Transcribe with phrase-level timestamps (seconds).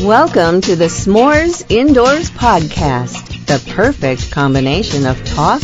[0.00, 5.60] Welcome to the S'mores Indoors Podcast, the perfect combination of talk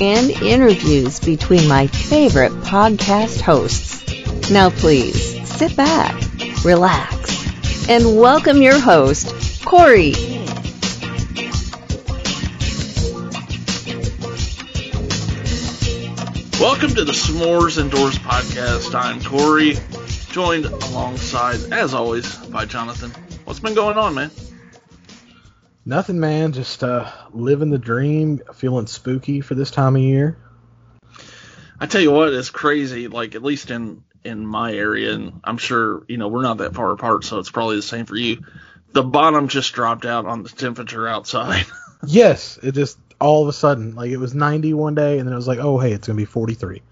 [0.00, 4.50] and interviews between my favorite podcast hosts.
[4.52, 6.14] Now please sit back,
[6.64, 10.37] relax, and welcome your host, Corey.
[16.60, 18.92] Welcome to the S'mores Indoors Podcast.
[18.92, 19.76] I'm Corey,
[20.32, 23.10] joined alongside, as always, by Jonathan.
[23.44, 24.32] What's been going on, man?
[25.86, 26.52] Nothing, man.
[26.52, 30.36] Just uh, living the dream, feeling spooky for this time of year.
[31.78, 33.06] I tell you what, it's crazy.
[33.06, 36.74] Like at least in in my area, and I'm sure you know we're not that
[36.74, 38.44] far apart, so it's probably the same for you.
[38.90, 41.66] The bottom just dropped out on the temperature outside.
[42.04, 45.32] yes, it just all of a sudden, like it was 90 one day, and then
[45.32, 46.82] it was like, oh hey, it's gonna be 43.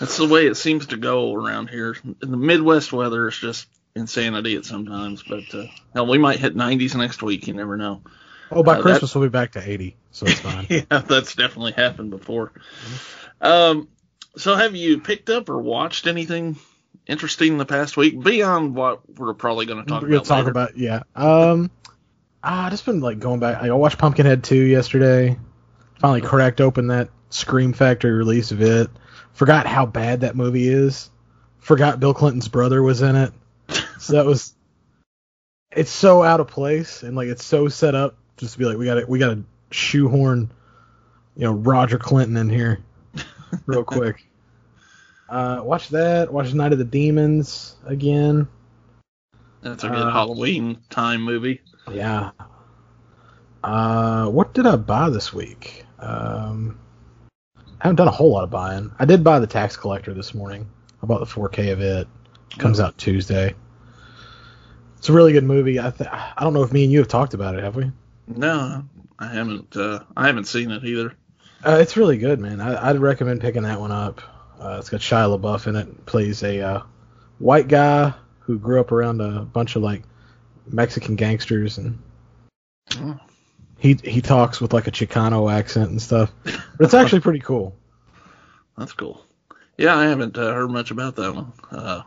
[0.00, 1.96] That's the way it seems to go around here.
[2.22, 5.22] In the Midwest weather, is just insanity at sometimes.
[5.22, 7.46] But uh, hell, we might hit 90s next week.
[7.46, 8.02] You never know.
[8.50, 10.66] Oh, by Uh, Christmas we'll be back to 80, so it's fine.
[10.70, 12.52] yeah, that's definitely happened before.
[13.40, 13.88] Um,
[14.36, 16.56] so have you picked up or watched anything
[17.06, 20.24] interesting in the past week beyond what we're probably going to talk gonna about?
[20.26, 20.50] talk later?
[20.50, 21.02] about yeah.
[21.14, 21.70] Um,
[22.44, 23.62] ah, I just been like going back.
[23.62, 25.38] I watched Pumpkinhead 2 yesterday.
[26.00, 28.90] Finally cracked open that Scream Factory release of it.
[29.32, 31.10] Forgot how bad that movie is.
[31.58, 33.32] Forgot Bill Clinton's brother was in it.
[33.98, 34.54] So that was.
[35.74, 38.76] It's so out of place and like it's so set up just to be like
[38.76, 40.50] we got to we got to shoehorn,
[41.34, 42.80] you know, Roger Clinton in here,
[43.66, 44.22] real quick.
[45.30, 46.30] Uh, watch that.
[46.30, 48.48] Watch Night of the Demons again.
[49.62, 51.62] That's a good uh, Halloween time movie.
[51.90, 52.30] Yeah.
[53.62, 55.84] Uh, what did I buy this week?
[55.98, 56.78] Um,
[57.56, 58.92] I haven't done a whole lot of buying.
[58.98, 60.68] I did buy the Tax Collector this morning.
[61.02, 62.08] I bought the 4K of it.
[62.58, 63.54] Comes out Tuesday.
[64.98, 65.80] It's a really good movie.
[65.80, 67.90] I th- I don't know if me and you have talked about it, have we?
[68.28, 68.84] No,
[69.18, 69.76] I haven't.
[69.76, 71.14] Uh, I haven't seen it either.
[71.64, 72.60] Uh, it's really good, man.
[72.60, 74.20] I, I'd recommend picking that one up.
[74.60, 76.06] Uh, it's got Shia LaBeouf in it.
[76.06, 76.82] Plays a uh,
[77.38, 80.02] white guy who grew up around a bunch of like
[80.66, 81.98] Mexican gangsters, and
[82.98, 83.18] Oh.
[83.78, 86.32] he he talks with like a Chicano accent and stuff.
[86.44, 87.76] But it's actually pretty cool.
[88.76, 89.24] That's cool.
[89.78, 91.52] Yeah, I haven't uh, heard much about that one.
[91.70, 92.02] Uh,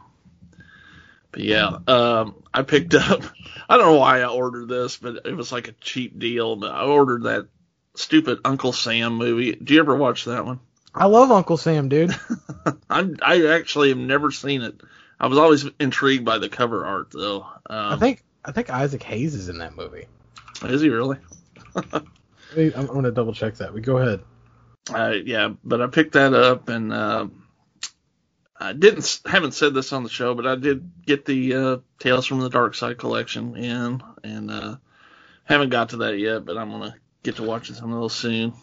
[1.32, 3.22] but yeah, um, I picked up.
[3.70, 6.56] I don't know why I ordered this, but it was like a cheap deal.
[6.56, 7.48] But I ordered that
[7.96, 9.54] stupid Uncle Sam movie.
[9.54, 10.60] Do you ever watch that one?
[10.94, 12.12] I love Uncle Sam, dude.
[12.90, 14.80] I I actually have never seen it.
[15.20, 17.42] I was always intrigued by the cover art, though.
[17.70, 20.06] Um, I think I think Isaac Hayes is in that movie.
[20.64, 21.18] is he really?
[21.76, 22.04] I'm,
[22.56, 23.74] I'm gonna double check that.
[23.74, 24.22] We go ahead.
[24.94, 27.28] Uh, yeah, but I picked that up and uh,
[28.60, 32.26] I didn't haven't said this on the show, but I did get the uh, Tales
[32.26, 34.76] from the Dark Side collection in, and uh,
[35.44, 38.54] haven't got to that yet, but I'm gonna get to watching some of those soon.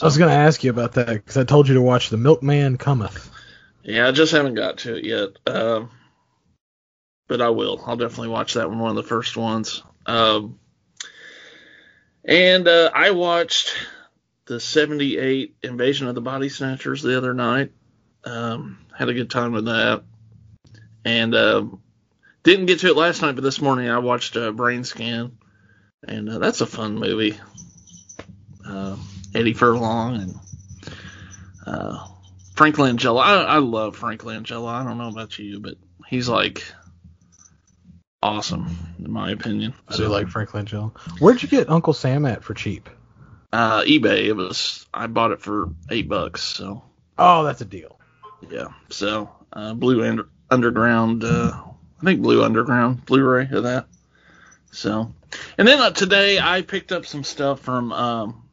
[0.00, 2.78] I was gonna ask you about that because I told you to watch The Milkman
[2.78, 3.30] Cometh.
[3.82, 5.90] Yeah, I just haven't got to it yet, um,
[7.30, 7.80] but I will.
[7.86, 9.84] I'll definitely watch that one, one of the first ones.
[10.04, 10.58] Um,
[12.24, 13.72] and uh, I watched
[14.46, 17.70] the '78 Invasion of the Body Snatchers the other night.
[18.24, 20.02] Um, had a good time with that,
[21.04, 21.80] and um,
[22.42, 25.38] didn't get to it last night, but this morning I watched uh, Brain Scan,
[26.02, 27.38] and uh, that's a fun movie.
[28.66, 28.96] Uh,
[29.36, 30.40] Eddie Furlong and
[31.64, 32.08] uh,
[32.56, 33.22] Frank Langella.
[33.22, 34.66] I, I love Frank Langella.
[34.66, 35.76] I don't know about you, but
[36.08, 36.64] he's like
[38.22, 39.74] awesome in my opinion.
[39.88, 40.96] I do like Frank Langella.
[41.20, 42.88] Where'd you get Uncle Sam at for cheap?
[43.52, 44.26] uh, eBay.
[44.26, 46.42] It was I bought it for eight bucks.
[46.42, 46.82] So
[47.18, 47.98] Oh, that's a deal.
[48.50, 48.68] yeah.
[48.90, 51.24] So uh, Blue Under- Underground.
[51.24, 51.52] Uh,
[52.00, 53.86] I think Blue Underground Blu-ray of that.
[54.72, 55.12] So,
[55.58, 58.48] and then uh, today I picked up some stuff from um,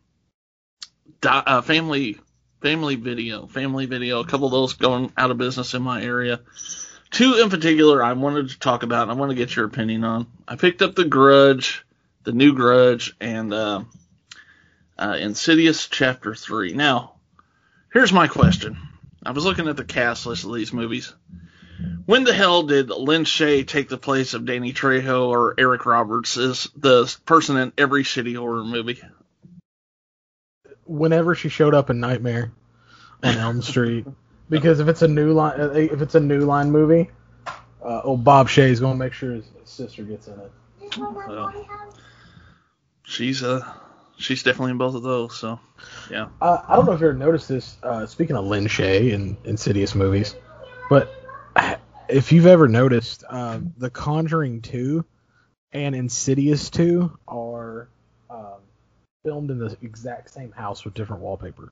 [1.21, 2.17] Di- uh, Family
[2.61, 3.45] Family Video.
[3.47, 4.19] Family Video.
[4.21, 6.39] A couple of those going out of business in my area.
[7.11, 9.03] Two in particular I wanted to talk about.
[9.03, 10.27] and I want to get your opinion on.
[10.47, 11.85] I picked up The Grudge,
[12.23, 13.83] The New Grudge, and uh,
[14.97, 16.73] uh, Insidious Chapter Three.
[16.73, 17.13] Now,
[17.93, 18.77] here's my question.
[19.23, 21.13] I was looking at the cast list of these movies.
[22.05, 26.37] When the hell did Lin Shaye take the place of Danny Trejo or Eric Roberts
[26.37, 29.01] as the person in every shitty horror movie?
[30.85, 32.51] Whenever she showed up in Nightmare
[33.21, 34.07] on Elm Street,
[34.49, 37.09] because if it's a new line, uh, if it's a new line movie,
[37.83, 40.51] uh, oh Bob Shaye's gonna make sure his sister gets in it.
[43.03, 43.65] She's uh
[44.17, 45.37] she's definitely in both of those.
[45.37, 45.59] So
[46.09, 46.29] yeah.
[46.41, 47.77] Uh, I don't know if you ever noticed this.
[47.83, 50.35] Uh, speaking of Lin Shaye in Insidious movies,
[50.89, 51.13] but
[52.09, 55.05] if you've ever noticed, um, The Conjuring 2
[55.73, 57.89] and Insidious 2 are
[58.29, 58.61] um,
[59.23, 61.71] filmed in the exact same house with different wallpaper.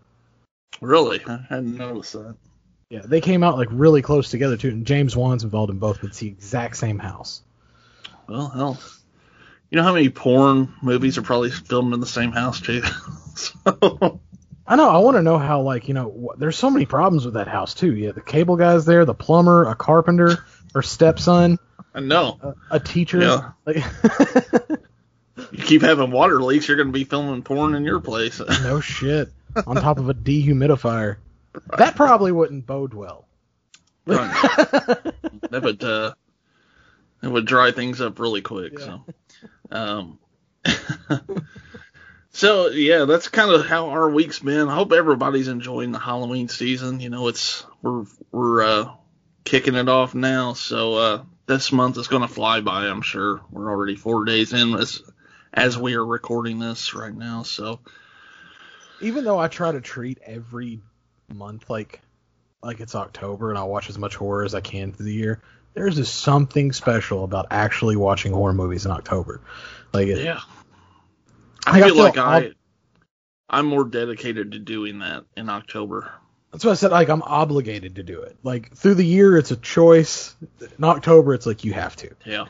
[0.82, 1.22] Really?
[1.26, 2.36] I hadn't noticed that.
[2.90, 6.02] Yeah, they came out like really close together too, and James Wan's involved in both,
[6.02, 7.42] but it's the exact same house.
[8.28, 8.80] Well, hell.
[9.72, 12.82] You know how many porn movies are probably filmed in the same house too?
[13.36, 14.20] so,
[14.68, 14.90] I know.
[14.90, 17.48] I want to know how, like, you know, wh- there's so many problems with that
[17.48, 17.94] house too.
[17.96, 20.46] Yeah, the cable guy's there, the plumber, a carpenter,
[20.76, 21.58] her stepson,
[21.94, 22.40] I know.
[22.42, 23.20] a, a teacher.
[23.22, 23.52] Yeah.
[23.66, 23.84] Like,
[25.52, 28.40] You keep having water leaks, you're going to be filming porn in your place.
[28.64, 29.30] no shit.
[29.68, 31.18] On top of a dehumidifier.
[31.78, 33.28] That probably wouldn't bode well.
[34.06, 36.14] that would uh,
[37.24, 38.80] it would dry things up really quick.
[38.80, 39.02] So,
[39.72, 40.20] um,
[42.32, 44.70] so yeah, that's kind of how our week's been.
[44.70, 47.00] I hope everybody's enjoying the Halloween season.
[47.00, 48.94] You know, it's we're we're uh,
[49.44, 52.86] kicking it off now, so uh, this month is going to fly by.
[52.86, 55.02] I'm sure we're already four days in as
[55.54, 57.44] as we are recording this right now.
[57.44, 57.80] So
[59.02, 60.82] Even though I try to treat every
[61.34, 62.02] month like
[62.62, 65.42] like it's October and I'll watch as much horror as I can through the year,
[65.74, 69.42] there's just something special about actually watching horror movies in October.
[69.94, 70.40] Like, it, yeah,
[71.66, 72.54] I I feel feel like I ob-
[73.50, 76.12] I'm more dedicated to doing that in October.
[76.52, 78.38] That's why I said like I'm obligated to do it.
[78.42, 80.36] Like through the year it's a choice.
[80.78, 82.16] In October it's like you have to.
[82.26, 82.46] Yeah.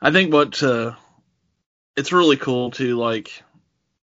[0.00, 0.94] I think what uh
[1.96, 3.42] it's really cool to like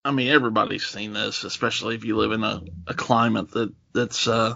[0.06, 4.28] I mean everybody's seen this, especially if you live in a, a climate that that's
[4.28, 4.54] uh,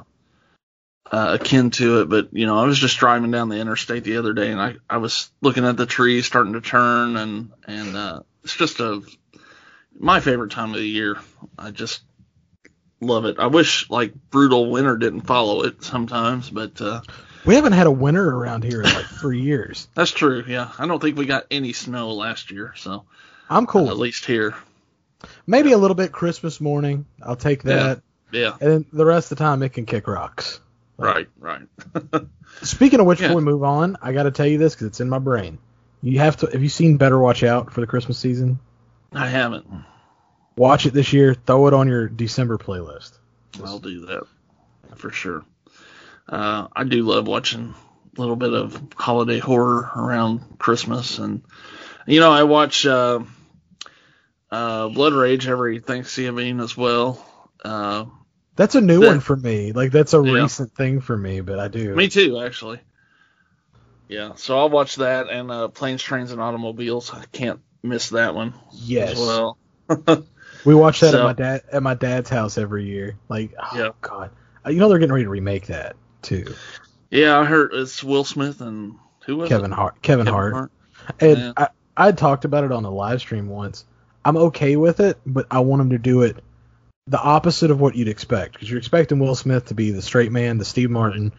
[1.11, 4.19] uh akin to it, but you know, I was just driving down the interstate the
[4.19, 7.97] other day and I I was looking at the trees starting to turn and and
[7.97, 9.03] uh it's just a
[9.99, 11.19] my favorite time of the year.
[11.59, 12.03] I just
[13.01, 13.41] love it.
[13.41, 17.01] I wish like brutal winter didn't follow it sometimes, but uh
[17.45, 19.89] We haven't had a winter around here in like three years.
[19.97, 20.45] that's true.
[20.47, 23.05] Yeah, I don't think we got any snow last year, so
[23.49, 23.91] I'm cool.
[23.91, 24.55] at least here.
[25.47, 27.07] Maybe a little bit Christmas morning.
[27.23, 28.03] I'll take that.
[28.33, 30.61] Yeah, And then the rest of the time it can kick rocks.
[30.97, 31.63] right, right.
[32.63, 33.29] Speaking of which, Yeah.
[33.29, 35.59] before we move on, I got to tell you this because it's in my brain.
[36.03, 36.47] You have to.
[36.47, 38.59] Have you seen Better Watch Out for the Christmas season?
[39.13, 39.67] I haven't.
[40.57, 41.35] Watch it this year.
[41.35, 43.19] Throw it on your December playlist.
[43.65, 44.23] I'll do that
[44.95, 45.45] for sure.
[46.29, 47.75] Uh, I do love watching
[48.17, 51.43] a little bit of holiday horror around Christmas, and
[52.07, 53.21] you know, I watch uh,
[54.51, 57.25] uh, Blood Rage every Thanksgiving as well.
[57.65, 58.07] Uh,
[58.57, 59.09] That's a new Yeah.
[59.09, 59.73] one for me.
[59.73, 60.33] Like that's a Yeah.
[60.43, 61.95] recent thing for me, but I do.
[61.95, 62.81] me too, actually.
[64.09, 67.13] Yeah, so I'll watch that and uh, Planes, Trains, and Automobiles.
[67.15, 69.13] I can't miss that one yes.
[69.13, 69.59] as well.
[70.67, 73.17] We watch that So- at my dad at my dad's house every year.
[73.31, 73.89] Like, oh Yeah.
[74.03, 74.31] god,
[74.67, 76.55] Uh, you know they're getting ready to remake that too.
[77.11, 79.75] Yeah, I heard it's Will Smith and who was Kevin it?
[79.75, 80.03] Hart.
[80.03, 80.53] Kevin, Kevin Hart.
[80.53, 80.71] Hart.
[81.19, 81.53] And Yeah.
[81.57, 83.87] I I talked about it on a live stream once.
[84.25, 86.37] I'm okay with it, but I want him to do it
[87.11, 90.31] the opposite of what you'd expect because you're expecting Will Smith to be the straight
[90.31, 91.33] man, the Steve Martin.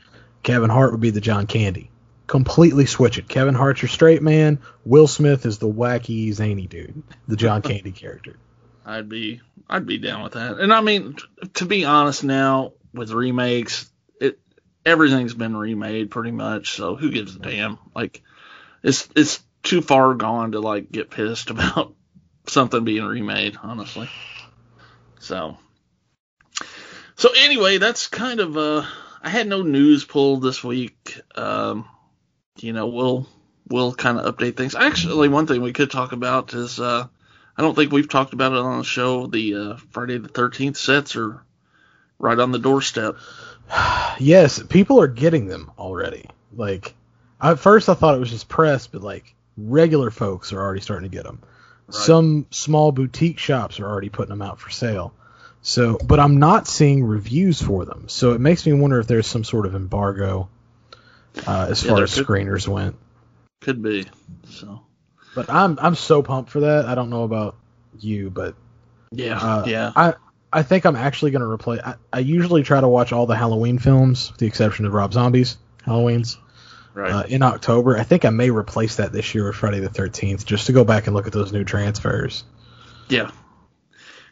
[0.43, 1.89] Kevin Hart would be the John Candy.
[2.27, 3.27] Completely switch it.
[3.27, 4.59] Kevin Hart's your straight man.
[4.83, 8.37] Will Smith is the wacky zany dude, the John Candy character.
[8.85, 9.39] I'd be
[9.69, 10.59] I'd be down with that.
[10.59, 13.89] And I mean, t- to be honest, now with remakes,
[14.19, 14.39] it
[14.85, 16.71] everything's been remade pretty much.
[16.71, 17.77] So who gives a damn?
[17.95, 18.23] Like,
[18.83, 21.93] it's it's too far gone to like get pissed about
[22.51, 23.57] something being remade.
[23.61, 24.09] Honestly.
[25.19, 25.57] So.
[27.15, 28.85] So anyway, that's kind of uh.
[29.23, 31.19] I had no news pulled this week.
[31.35, 31.87] Um,
[32.57, 33.27] you know, we'll
[33.67, 34.75] we'll kind of update things.
[34.75, 37.07] Actually, one thing we could talk about is uh.
[37.57, 39.27] I don't think we've talked about it on the show.
[39.27, 41.43] The uh, Friday the Thirteenth sets are
[42.17, 43.17] right on the doorstep.
[44.19, 46.25] yes, people are getting them already.
[46.55, 46.95] Like,
[47.41, 51.09] at first I thought it was just press, but like regular folks are already starting
[51.09, 51.41] to get them.
[51.93, 52.05] Right.
[52.05, 55.13] Some small boutique shops are already putting them out for sale.
[55.61, 58.05] So, but I'm not seeing reviews for them.
[58.07, 60.49] So it makes me wonder if there's some sort of embargo
[61.45, 62.95] uh, as Yeah, far as could- screeners went.
[63.61, 64.07] Could be.
[64.49, 64.81] So
[65.35, 66.85] But I'm I'm so pumped for that.
[66.85, 67.55] I don't know about
[67.99, 68.55] you, but
[69.11, 70.13] yeah, uh, yeah, I
[70.51, 71.79] I think I'm actually going to replace.
[71.85, 75.13] I, I usually try to watch all the Halloween films, with the exception of Rob
[75.13, 76.37] Zombie's Halloween's.
[76.93, 77.11] Right.
[77.11, 77.97] uh, in October.
[77.97, 80.83] I think I may replace that this year with Friday the 13th just to go
[80.83, 82.43] back and look at those new transfers.
[83.09, 83.31] yeah,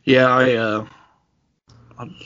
[0.03, 0.27] yeah.
[0.27, 0.85] I uh,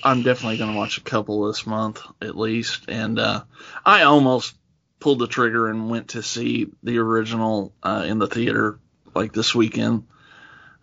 [0.03, 3.43] I'm- definitely gonna watch a couple this month at least, and uh,
[3.85, 4.55] I almost
[4.99, 8.79] pulled the trigger and went to see the original uh, in the theater
[9.15, 10.07] like this weekend.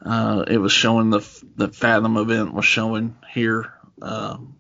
[0.04, 1.20] Uh, it was showing the
[1.56, 4.56] the Fathom event was showing here, um,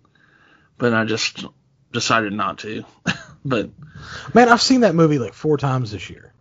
[0.78, 1.44] but I just
[1.92, 2.84] decided not to.
[3.44, 3.70] But
[4.34, 6.32] Man, I've seen that movie like four times this year.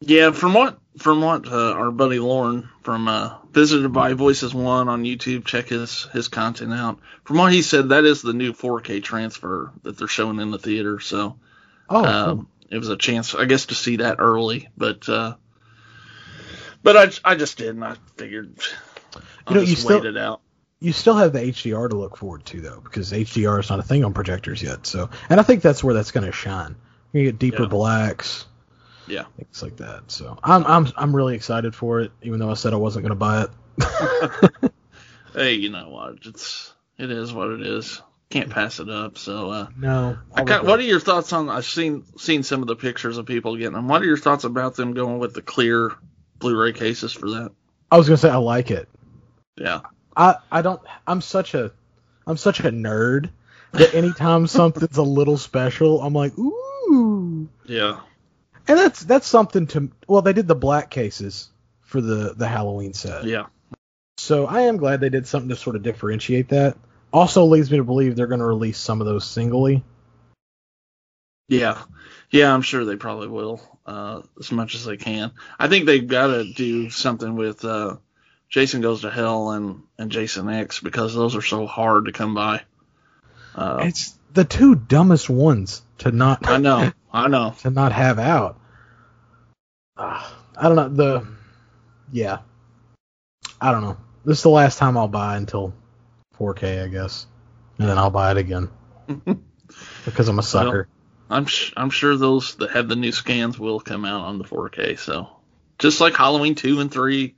[0.00, 4.88] yeah, from what from what uh, our buddy Lauren from uh, Visited by Voices One
[4.88, 6.98] on YouTube, check his his content out.
[7.24, 10.58] From what he said, that is the new 4K transfer that they're showing in the
[10.58, 11.00] theater.
[11.00, 11.38] So
[11.88, 14.68] Oh, um, it was a chance, I guess, to see that early.
[14.76, 15.34] But uh,
[16.82, 17.82] but I I just didn't.
[17.82, 18.58] I figured
[19.46, 20.40] I'll You know, you just still- it out.
[20.82, 23.82] You still have the HDR to look forward to though, because HDR is not a
[23.82, 24.86] thing on projectors yet.
[24.86, 26.76] So, and I think that's where that's going to shine.
[27.12, 27.68] You get deeper Yeah.
[27.68, 28.46] blacks,
[29.06, 29.24] Yeah.
[29.36, 30.10] things like that.
[30.10, 33.10] So, I'm I'm I'm really excited for it, even though I said I wasn't going
[33.10, 34.50] to buy it.
[35.34, 36.26] Hey, you know what?
[36.26, 38.02] It's it is what it is.
[38.28, 39.16] Can't pass it up.
[39.18, 40.18] So uh, no.
[40.34, 41.48] I got, what are your thoughts on?
[41.48, 43.88] I've seen seen some of the pictures of people getting them.
[43.88, 45.92] What are your thoughts about them going with the clear
[46.38, 47.52] Blu-ray cases for that?
[47.90, 48.88] I was going to say I like it.
[49.56, 49.80] Yeah,
[50.16, 50.80] I I don't.
[51.06, 51.72] I'm such a
[52.26, 53.30] I'm such a nerd
[53.72, 57.48] that anytime something's a little special, I'm like ooh.
[57.66, 58.00] yeah,
[58.68, 59.90] And that's that's something to.
[60.06, 61.48] Well, they did the black cases
[61.80, 63.24] for the the Halloween set.
[63.24, 63.46] yeah,
[64.18, 66.76] So I am glad they did something to sort of differentiate that.
[67.12, 69.84] Also leads me to believe they're going to release some of those singly.
[71.48, 71.82] yeah,
[72.30, 72.52] yeah.
[72.52, 75.32] I'm sure they probably will uh, as much as they can.
[75.58, 77.96] I think they've got to do something with uh,
[78.52, 82.34] Jason Goes to Hell and and Jason X because those are so hard to come
[82.34, 82.62] by.
[83.54, 87.54] Uh, It's the two dumbest ones to not I know, I know.
[87.62, 88.58] to not have out.
[89.96, 91.26] Ah, I don't know the.
[92.12, 92.38] Yeah,
[93.60, 93.96] I don't know.
[94.24, 95.72] This is the last time I'll buy until
[96.38, 97.26] 4K, I guess,
[97.78, 98.68] and then I'll buy it again
[100.04, 100.88] because I'm a sucker.
[101.30, 104.44] I'm sh- I'm sure those that have the new scans will come out on the
[104.44, 104.98] 4K.
[104.98, 105.28] So
[105.78, 107.34] just like Halloween two and three,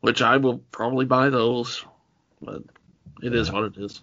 [0.00, 1.84] which I will probably buy those,
[2.40, 2.62] but
[3.22, 4.00] it is what it is.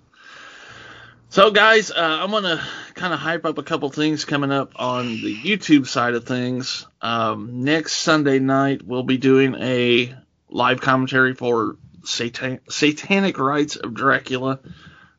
[1.30, 5.08] So guys, uh, I'm gonna kind of hype up a couple things coming up on
[5.08, 6.86] the YouTube side of things.
[7.02, 10.16] Um, next Sunday night we'll be doing a
[10.50, 14.60] live commentary for Satan- Satanic Rites of Dracula.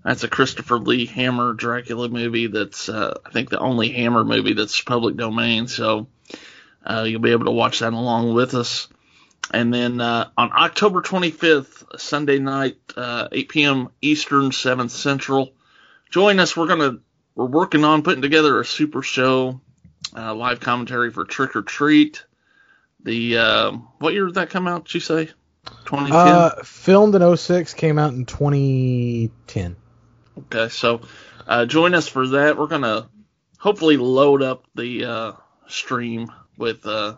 [0.05, 2.47] That's a Christopher Lee Hammer Dracula movie.
[2.47, 5.67] That's uh, I think the only Hammer movie that's public domain.
[5.67, 6.07] So
[6.85, 8.89] uh, you'll be able to watch that along with us.
[9.53, 13.89] And then uh, on October 25th, Sunday night, uh, 8 p.m.
[14.03, 15.53] Eastern, 7 Central,
[16.11, 16.57] join us.
[16.57, 16.99] We're gonna
[17.35, 19.61] we're working on putting together a super show,
[20.17, 22.25] uh, live commentary for Trick or Treat.
[23.03, 24.87] The uh, what year did that come out?
[24.87, 25.27] Did you say
[25.85, 26.13] 2010?
[26.13, 29.77] Uh, filmed in 06, came out in 2010.
[30.39, 31.03] Okay, so
[31.47, 32.59] uh, join us for that.
[32.59, 33.09] We're gonna
[33.59, 35.33] hopefully load up the uh,
[35.69, 37.17] stream with uh,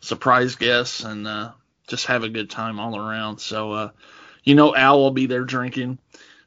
[0.00, 1.52] surprise guests and uh,
[1.92, 3.38] just have a good time all around.
[3.38, 3.90] So uh,
[4.44, 5.98] you know Al will be there drinking,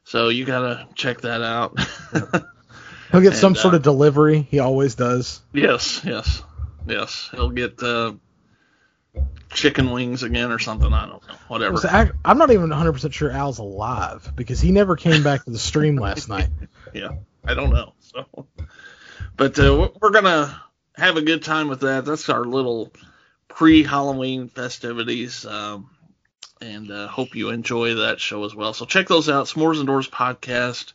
[0.02, 1.78] so you gotta check that out.
[3.12, 4.42] He'll get some And, uh, sort of delivery.
[4.50, 5.40] He always does.
[5.52, 6.42] yes, yes,
[6.88, 7.28] yes.
[7.32, 8.14] He'll get uh,
[9.52, 10.92] chicken wings again or something.
[10.92, 11.34] I don't know.
[11.46, 11.76] Whatever.
[11.76, 15.50] So I, I'm not even 100% sure Al's alive because he never came back to
[15.52, 16.48] the stream last night.
[16.92, 17.10] yeah,
[17.44, 17.92] I don't know.
[18.00, 18.46] So,
[19.36, 20.60] but uh, we're- we're gonna
[20.96, 22.04] have a good time with that.
[22.04, 22.92] That's our little
[23.56, 25.88] pre-Halloween festivities, um,
[26.60, 28.74] and uh, hope you enjoy that show as well.
[28.74, 29.46] So check those out.
[29.46, 30.92] S'mores Indoors podcast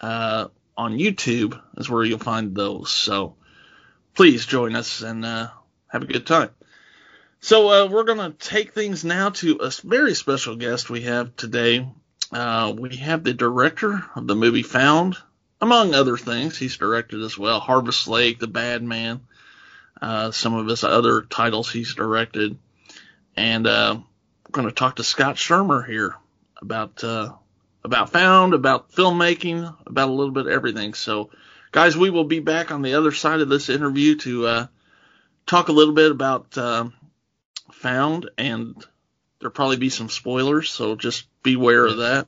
[0.00, 2.90] uh, on YouTube is where you'll find those.
[2.90, 3.34] So
[4.14, 5.48] please join us and uh,
[5.88, 6.50] have a good time.
[7.40, 11.88] So uh, we're gonna take things now to a very special guest we have today.
[12.30, 15.16] Uh, we have the director of the movie Found,
[15.60, 16.56] among other things.
[16.56, 19.22] He's directed as well Harvest Lake, The Bad Man,
[20.00, 22.58] uh, some of his other titles he's directed.
[23.36, 26.16] And uh, we're going to talk to Scott Schirmer here
[26.60, 27.32] about uh,
[27.84, 30.94] about Found, about filmmaking, about a little bit of everything.
[30.94, 31.30] So,
[31.72, 34.66] guys, we will be back on the other side of this interview to uh,
[35.46, 36.88] talk a little bit about uh,
[37.72, 38.76] Found, and
[39.38, 42.26] there'll probably be some spoilers, so just beware of that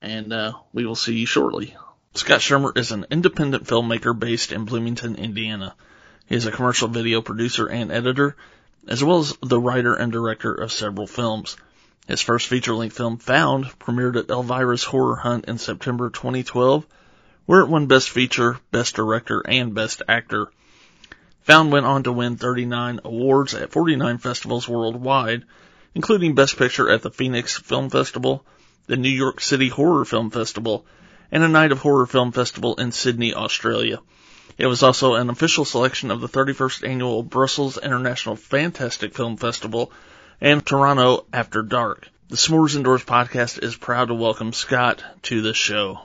[0.00, 1.76] and uh, we will see you shortly.
[2.14, 5.74] Scott Schirmer is an independent filmmaker based in Bloomington, Indiana.
[6.28, 8.36] He is a commercial video producer and editor,
[8.86, 11.56] as well as the writer and director of several films.
[12.06, 16.86] His first feature-length film, Found, premiered at Elvira's Horror Hunt in September 2012,
[17.46, 20.50] where it won Best Feature, Best Director, and Best Actor.
[21.44, 25.44] Found went on to win 39 awards at 49 festivals worldwide,
[25.94, 28.44] including Best Picture at the Phoenix Film Festival,
[28.86, 30.84] the New York City Horror Film Festival,
[31.32, 34.00] and a Night of Horror Film Festival in Sydney, Australia.
[34.58, 39.92] It was also an official selection of the 31st annual Brussels International Fantastic Film Festival
[40.40, 42.08] and Toronto After Dark.
[42.28, 46.00] The S'mores Indoors podcast is proud to welcome Scott to the show.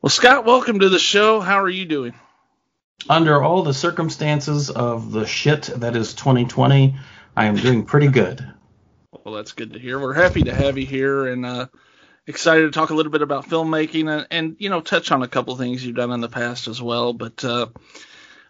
[0.00, 1.40] Well, Scott, welcome to the show.
[1.40, 2.14] How are you doing?
[3.10, 6.94] Under all the circumstances of the shit that is 2020,
[7.36, 8.46] I am doing pretty good.
[9.10, 9.98] Well, that's good to hear.
[9.98, 11.66] We're happy to have you here and uh,
[12.26, 15.28] excited to talk a little bit about filmmaking and, and you know touch on a
[15.28, 17.12] couple things you've done in the past as well.
[17.12, 17.78] But uh, I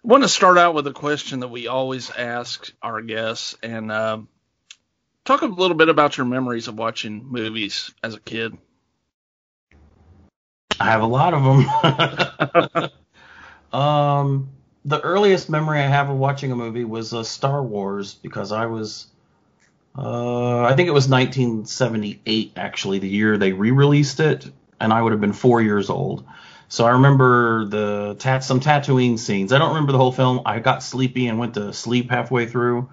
[0.03, 4.19] want to start out with a question that we always ask our guests and uh,
[5.25, 8.57] talk a little bit about your memories of watching movies as a kid.
[10.81, 12.91] I have a lot of them.
[13.81, 14.51] um,
[14.85, 18.67] the earliest memory I have of watching a movie was uh, Star Wars because I
[18.67, 19.07] was,
[19.97, 25.13] uh, I think it was 1978 actually, the year they re-released it, and I would
[25.13, 26.25] have been four years old.
[26.69, 29.53] So I remember the tat some Tatooine scenes.
[29.53, 30.41] I don't remember the whole film.
[30.47, 32.89] I got sleepy and went to sleep halfway through.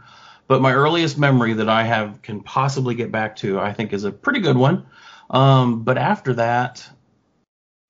[0.50, 4.04] But my earliest memory that I have can possibly get back to, I think, is
[4.04, 4.88] a pretty good one.
[5.30, 6.90] Um, but after that,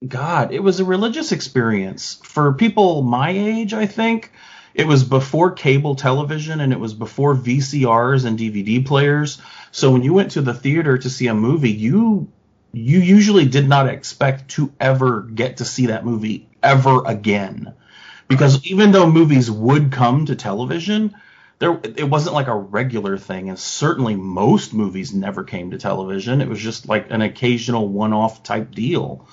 [0.06, 3.74] God, it was a religious experience for people my age.
[3.74, 4.32] I think
[4.74, 9.42] it was before cable television and it was before VCRs and DVD players.
[9.72, 12.32] So when you went to the theater to see a movie, you
[12.72, 17.74] you usually did not expect to ever get to see that movie ever again.
[18.28, 21.16] Because even though movies would come to television,
[21.58, 26.42] there it wasn't like a regular thing and certainly most movies never came to television.
[26.42, 29.28] It was just like an occasional one-off type deal.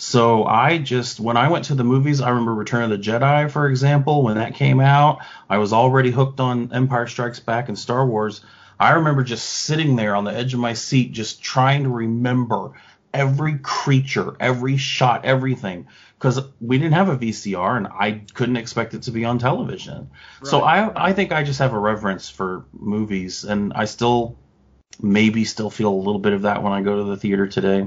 [0.00, 3.50] So I just, when I went to the movies, I remember Return of the Jedi,
[3.50, 5.18] for example, when that came out.
[5.48, 8.40] I was already hooked on Empire Strikes Back and Star Wars.
[8.78, 12.72] I remember just sitting there on the edge of my seat, just trying to remember
[13.12, 15.86] every creature, every shot, everything,
[16.18, 20.08] because we didn't have a VCR and I couldn't expect it to be on television.
[20.40, 20.48] Right.
[20.48, 24.38] So I, I think I just have a reverence for movies, and I still
[25.02, 27.86] maybe still feel a little bit of that when I go to the theater today.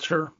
[0.00, 0.32] Sure.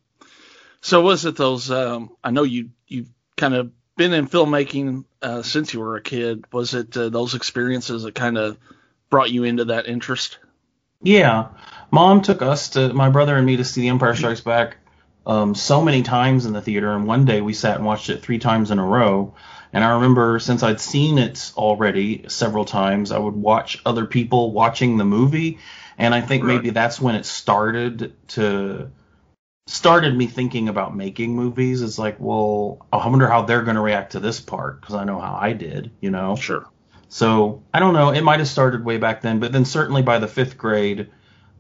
[0.81, 1.71] So was it those?
[1.71, 6.03] Um, I know you you've kind of been in filmmaking uh, since you were a
[6.03, 6.45] kid.
[6.53, 8.57] Was it uh, those experiences that kind of
[9.11, 10.39] brought you into that interest?
[11.03, 11.49] Yeah,
[11.91, 14.79] mom took us to my brother and me to see The Empire Strikes Back
[15.27, 18.23] um, so many times in the theater, and one day we sat and watched it
[18.23, 19.35] three times in a row.
[19.73, 24.53] And I remember since I'd seen it already several times, I would watch other people
[24.53, 25.59] watching the movie,
[25.99, 26.55] and I think right.
[26.55, 28.91] maybe that's when it started to
[29.69, 31.83] started me thinking about making movies.
[31.83, 35.05] It's like, well, I wonder how they're going to react to this part because I
[35.05, 36.37] know how I did, you know.
[36.37, 36.67] Sure.
[37.11, 38.11] So I don't know.
[38.11, 41.11] It might have started way back then, but then certainly by the fifth grade,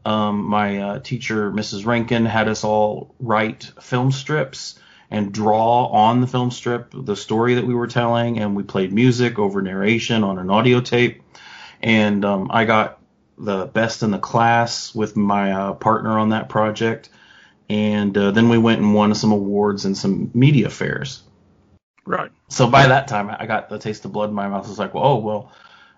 [0.07, 1.85] um, my uh, teacher, Mrs.
[1.85, 4.79] Rankin, had us all write film strips
[5.11, 8.91] and draw on the film strip the story that we were telling, and we played
[8.91, 11.23] music over narration on an audio tape.
[11.83, 13.01] And um, I got
[13.37, 17.11] the best in the class with my uh, partner on that project
[17.69, 21.23] and uh, then we went and won some awards and some media fairs.
[22.05, 22.31] Right.
[22.49, 24.65] So by that time, I got the taste of blood in my mouth.
[24.65, 25.53] I was like, well, oh, well,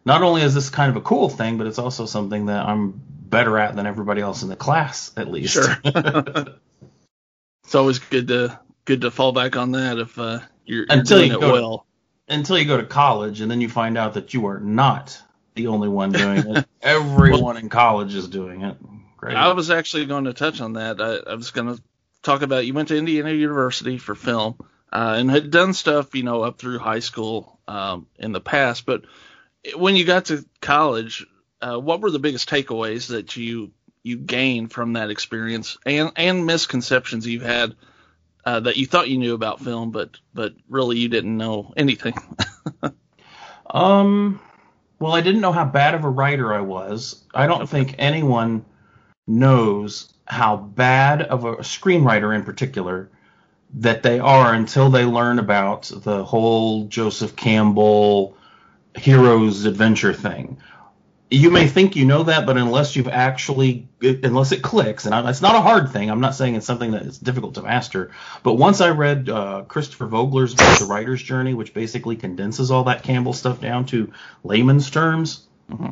[0.04, 3.00] not only is this kind of a cool thing, but it's also something that I'm
[3.06, 5.54] better at than everybody else in the class, at least.
[5.54, 5.78] Sure.
[7.64, 11.18] it's always good to good to fall back on that if uh, you're, you're until
[11.18, 11.86] doing you it well.
[12.28, 15.20] To, until you go to college, and then you find out that you are not
[15.54, 16.66] the only one doing it.
[16.82, 18.76] Everyone well, in college is doing it.
[19.20, 19.36] Great.
[19.36, 20.98] I was actually going to touch on that.
[20.98, 21.82] I, I was going to
[22.22, 24.54] talk about you went to Indiana University for film
[24.90, 28.86] uh, and had done stuff, you know, up through high school um, in the past.
[28.86, 29.02] But
[29.76, 31.26] when you got to college,
[31.60, 36.46] uh, what were the biggest takeaways that you you gained from that experience and and
[36.46, 37.76] misconceptions you've had
[38.46, 42.14] uh, that you thought you knew about film, but but really you didn't know anything?
[43.70, 44.40] um.
[44.98, 47.22] Well, I didn't know how bad of a writer I was.
[47.34, 47.84] I don't okay.
[47.84, 48.66] think anyone
[49.26, 53.10] knows how bad of a screenwriter in particular
[53.74, 58.36] that they are until they learn about the whole Joseph Campbell
[58.94, 60.58] hero's adventure thing.
[61.32, 65.30] You may think you know that, but unless you've actually, unless it clicks, and I,
[65.30, 66.10] it's not a hard thing.
[66.10, 68.10] I'm not saying it's something that is difficult to master.
[68.42, 72.84] But once I read uh, Christopher Vogler's book, The Writer's Journey, which basically condenses all
[72.84, 75.90] that Campbell stuff down to layman's terms, mm-hmm.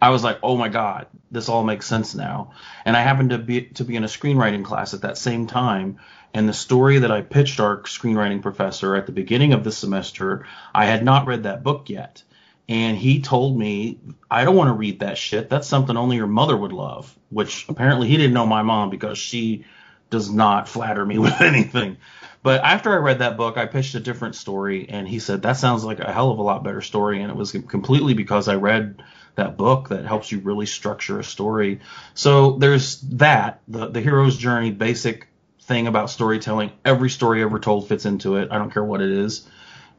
[0.00, 2.52] I was like, oh my god, this all makes sense now.
[2.84, 5.98] And I happened to be to be in a screenwriting class at that same time,
[6.32, 10.46] and the story that I pitched our screenwriting professor at the beginning of the semester,
[10.74, 12.22] I had not read that book yet.
[12.68, 13.98] And he told me,
[14.30, 15.50] I don't want to read that shit.
[15.50, 19.18] That's something only your mother would love, which apparently he didn't know my mom because
[19.18, 19.64] she
[20.08, 21.96] does not flatter me with anything.
[22.44, 25.56] But after I read that book, I pitched a different story, and he said, That
[25.56, 27.20] sounds like a hell of a lot better story.
[27.20, 29.02] And it was completely because I read
[29.40, 31.80] that book that helps you really structure a story.
[32.14, 35.26] So there's that, the, the hero's journey, basic
[35.62, 36.72] thing about storytelling.
[36.84, 38.48] Every story ever told fits into it.
[38.50, 39.48] I don't care what it is.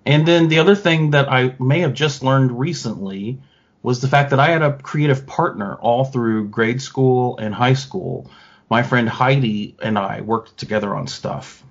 [0.05, 3.41] And then the other thing that I may have just learned recently
[3.83, 7.73] was the fact that I had a creative partner all through grade school and high
[7.73, 8.29] school.
[8.69, 11.63] My friend Heidi and I worked together on stuff.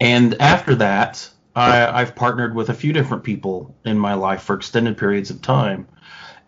[0.00, 4.54] And after that, I, I've partnered with a few different people in my life for
[4.54, 5.88] extended periods of time.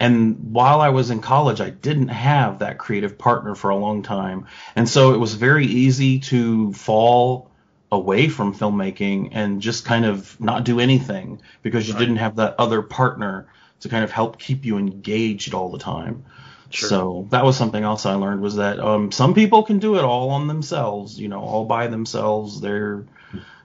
[0.00, 4.02] And while I was in college, I didn't have that creative partner for a long
[4.02, 4.46] time.
[4.74, 7.50] And so it was very easy to fall
[7.92, 12.00] away from filmmaking and just kind of not do anything because you right.
[12.00, 13.46] didn't have that other partner
[13.80, 16.24] to kind of help keep you engaged all the time.
[16.70, 16.88] Sure.
[16.88, 20.04] So that was something else I learned was that um, some people can do it
[20.04, 22.60] all on themselves, you know, all by themselves.
[22.60, 23.04] They're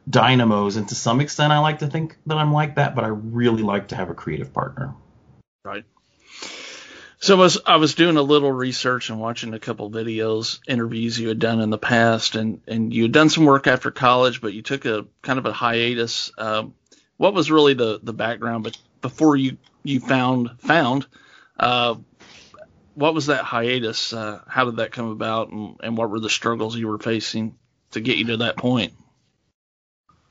[0.10, 3.08] dynamos, and to some extent, I like to think that I'm like that, but I
[3.08, 4.94] really like to have a creative partner.
[5.64, 5.86] Right.
[7.20, 11.20] So I was I was doing a little research and watching a couple videos, interviews
[11.20, 14.42] you had done in the past, and and you had done some work after college,
[14.42, 16.32] but you took a kind of a hiatus.
[16.38, 16.74] Um,
[17.18, 21.08] what was really the the background, but before you you found found,
[21.60, 21.96] uh,
[22.96, 24.12] what was that hiatus?
[24.12, 27.56] Uh, how did that come about, and, and what were the struggles you were facing
[27.92, 28.94] to get you to that point?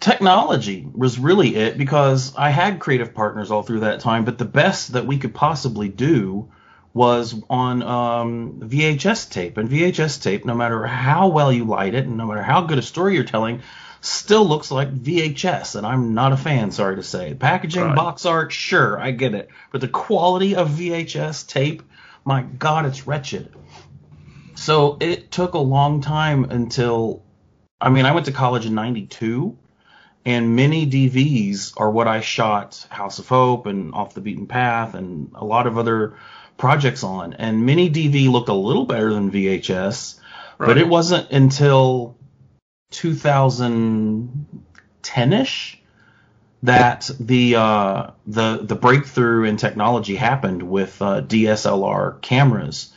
[0.01, 4.45] technology was really it because I had creative partners all through that time, but the
[4.45, 6.51] best that we could possibly do
[6.95, 9.59] was on um, VHS tape.
[9.59, 12.79] And VHS tape, no matter how well you light it and no matter how good
[12.79, 13.63] a story you're telling,
[14.01, 15.75] still looks like VHS.
[15.75, 17.35] And I'm not a fan, sorry to say.
[17.35, 17.97] Packaging, right.
[17.97, 19.49] box art, sure, I get it.
[19.73, 21.83] But the quality of VHS tape,
[22.25, 23.53] my God, it's wretched.
[24.55, 27.25] So it took a long time until,
[27.81, 29.59] I mean, I went to college in 92
[30.25, 34.95] and mini DVs are what I shot House of Hope and Off the Beaten Path
[34.95, 36.17] and a lot of other
[36.57, 37.35] projects on.
[37.35, 40.19] And mini DV looked a little better than VHS,
[40.59, 40.67] right.
[40.67, 42.17] but it wasn't until
[42.93, 45.77] 2010ish
[46.63, 52.91] that the uh, the the breakthrough in technology happened with uh, DSLR cameras,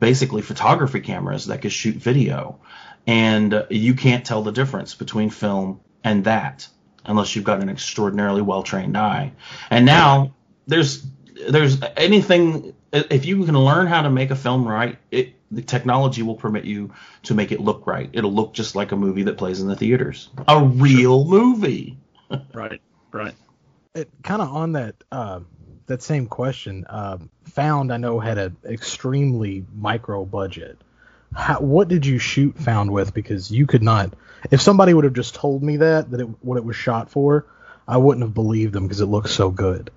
[0.00, 2.58] basically photography cameras that could shoot video,
[3.06, 6.66] and you can't tell the difference between film and that
[7.06, 9.32] unless you've got an extraordinarily well trained eye.
[9.70, 10.34] And now
[10.66, 11.06] there's
[11.48, 12.74] there's anything
[13.10, 16.64] if you can learn how to make a film right, it the technology will permit
[16.64, 18.10] you to make it look right.
[18.12, 20.28] It'll look just like a movie that plays in the theaters.
[20.48, 21.40] A real sure.
[21.40, 21.98] movie.
[22.52, 22.80] right,
[23.12, 23.34] right.
[23.94, 25.40] It kind of on that uh,
[25.86, 26.84] that same question.
[26.88, 27.18] Uh,
[27.52, 30.78] Found I know had an extremely micro budget.
[31.34, 33.14] How, what did you shoot Found with?
[33.14, 34.14] Because you could not
[34.50, 37.46] if somebody would have just told me that that it, what it was shot for,
[37.86, 39.90] I wouldn't have believed them because it looks so good.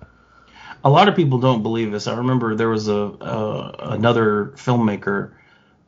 [0.84, 2.06] A lot of people don't believe this.
[2.06, 5.32] I remember there was a uh, another filmmaker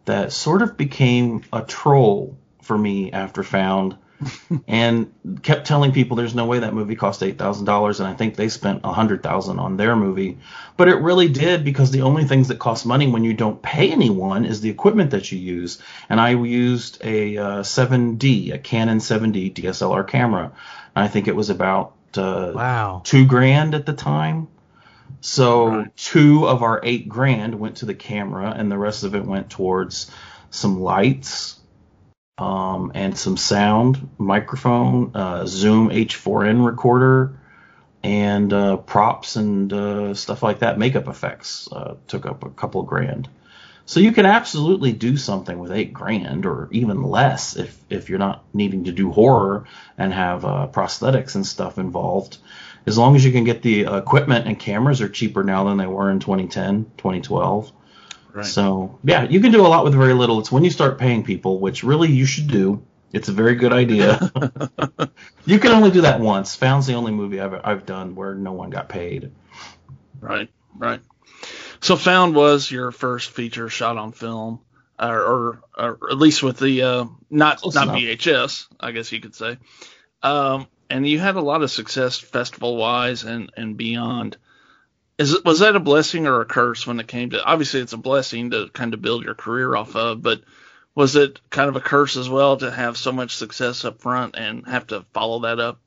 [0.04, 3.96] that sort of became a troll for me after Found
[4.68, 8.14] and kept telling people there's no way that movie cost eight thousand dollars, and I
[8.14, 10.38] think they spent a hundred thousand on their movie.
[10.76, 13.90] But it really did because the only things that cost money when you don't pay
[13.90, 15.78] anyone is the equipment that you use.
[16.08, 20.52] And I used a uh, 7D, a Canon 7D DSLR camera.
[20.94, 24.48] And I think it was about uh, wow two grand at the time.
[25.20, 25.96] So right.
[25.96, 29.50] two of our eight grand went to the camera, and the rest of it went
[29.50, 30.10] towards
[30.50, 31.58] some lights
[32.38, 37.38] um, and some sound, microphone, uh, Zoom H4n recorder,
[38.02, 40.78] and uh, props and uh, stuff like that.
[40.78, 43.28] Makeup effects uh, took up a couple grand.
[43.84, 48.18] So you can absolutely do something with eight grand or even less if if you're
[48.18, 49.66] not needing to do horror
[49.98, 52.38] and have uh, prosthetics and stuff involved.
[52.86, 55.86] As long as you can get the equipment and cameras are cheaper now than they
[55.86, 57.72] were in 2010, 2012.
[58.32, 58.44] Right.
[58.44, 60.40] So yeah, you can do a lot with very little.
[60.40, 62.84] It's when you start paying people, which really you should do.
[63.12, 64.32] It's a very good idea.
[65.44, 66.56] you can only do that once.
[66.56, 69.32] Found's the only movie I've I've done where no one got paid.
[70.20, 71.00] Right, right.
[71.80, 74.60] So Found was your first feature shot on film,
[74.98, 77.98] or, or, or at least with the uh, not Close not enough.
[77.98, 79.58] VHS, I guess you could say.
[80.22, 84.36] Um, and you had a lot of success festival wise and and beyond.
[85.18, 87.42] Is was that a blessing or a curse when it came to?
[87.42, 90.42] Obviously, it's a blessing to kind of build your career off of, but
[90.94, 94.36] was it kind of a curse as well to have so much success up front
[94.36, 95.80] and have to follow that up?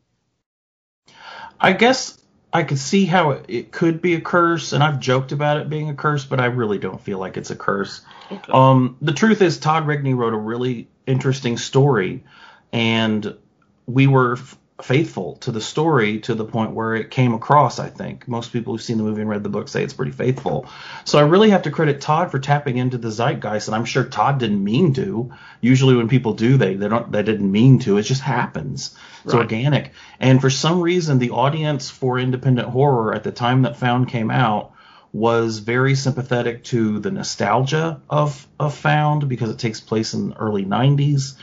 [1.60, 2.20] I guess
[2.52, 5.70] I could see how it, it could be a curse, and I've joked about it
[5.70, 8.02] being a curse, but I really don't feel like it's a curse.
[8.32, 8.52] Okay.
[8.52, 12.24] Um, the truth is, Todd Rigney wrote a really interesting story,
[12.72, 13.38] and
[13.86, 14.38] we were
[14.82, 17.80] faithful to the story to the point where it came across.
[17.80, 20.12] I think most people who've seen the movie and read the book say it's pretty
[20.12, 20.68] faithful.
[21.06, 24.04] So I really have to credit Todd for tapping into the zeitgeist, and I'm sure
[24.04, 25.32] Todd didn't mean to.
[25.62, 27.98] Usually when people do, they they don't they didn't mean to.
[27.98, 28.96] It just happens.
[29.24, 29.42] It's Right.
[29.42, 29.94] organic.
[30.20, 34.30] And for some reason, the audience for independent horror at the time that Found came
[34.30, 34.72] out
[35.14, 40.38] was very sympathetic to the nostalgia of of Found because it takes place in the
[40.38, 41.36] early 90s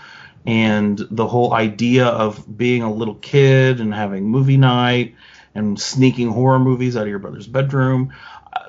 [0.46, 5.14] and the whole idea of being a little kid and having movie night
[5.54, 8.12] and sneaking horror movies out of your brother's bedroom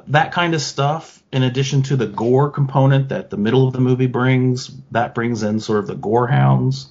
[0.07, 3.79] that kind of stuff in addition to the gore component that the middle of the
[3.79, 6.89] movie brings that brings in sort of the gore hounds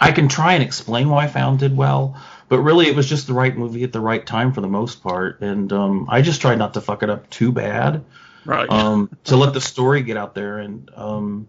[0.00, 3.26] I can try and explain why I Found did well, but really it was just
[3.26, 6.40] the right movie at the right time for the most part, and um, I just
[6.40, 8.04] tried not to fuck it up too bad
[8.44, 8.70] Right.
[8.70, 10.58] um, to let the story get out there.
[10.58, 11.48] And um,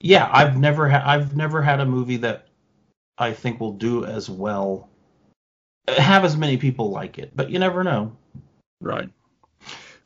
[0.00, 2.46] yeah, I've never had I've never had a movie that
[3.16, 4.88] I think will do as well,
[5.88, 8.16] have as many people like it, but you never know.
[8.80, 9.10] Right.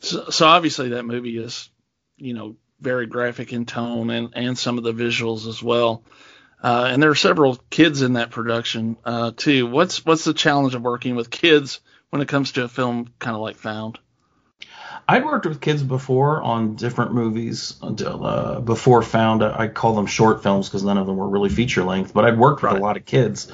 [0.00, 1.68] So, so obviously that movie is,
[2.16, 6.02] you know, very graphic in tone and, and some of the visuals as well.
[6.62, 9.66] Uh, and there are several kids in that production uh, too.
[9.66, 13.34] What's what's the challenge of working with kids when it comes to a film kind
[13.34, 13.98] of like Found?
[15.08, 19.42] I'd worked with kids before on different movies until uh, before Found.
[19.42, 22.14] I call them short films because none of them were really feature length.
[22.14, 22.80] But I'd worked with Right.
[22.80, 23.50] a lot of kids,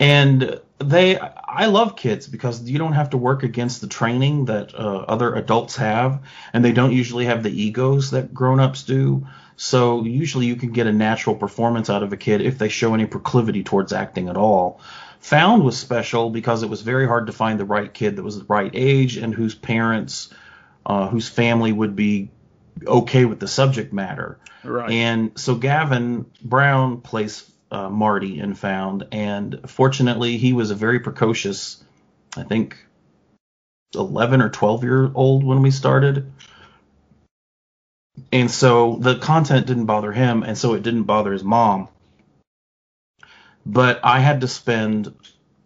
[0.00, 1.18] and they.
[1.18, 5.34] I love kids because you don't have to work against the training that uh, other
[5.34, 6.20] adults have,
[6.52, 9.26] and they don't usually have the egos that grown-ups do.
[9.56, 12.94] So usually you can get a natural performance out of a kid if they show
[12.94, 14.80] any proclivity towards acting at all.
[15.20, 18.38] Found was special because it was very hard to find the right kid that was
[18.38, 20.32] the right age and whose parents
[20.88, 22.30] uh, whose family would be
[22.86, 24.38] okay with the subject matter.
[24.64, 24.90] Right.
[24.90, 31.00] And so Gavin Brown plays uh, Marty in Found, and fortunately, he was a very
[31.00, 31.82] precocious,
[32.36, 32.78] I think,
[33.94, 36.32] 11 or 12 year old when we started.
[38.32, 41.88] And so the content didn't bother him, and so it didn't bother his mom.
[43.64, 45.14] But I had to spend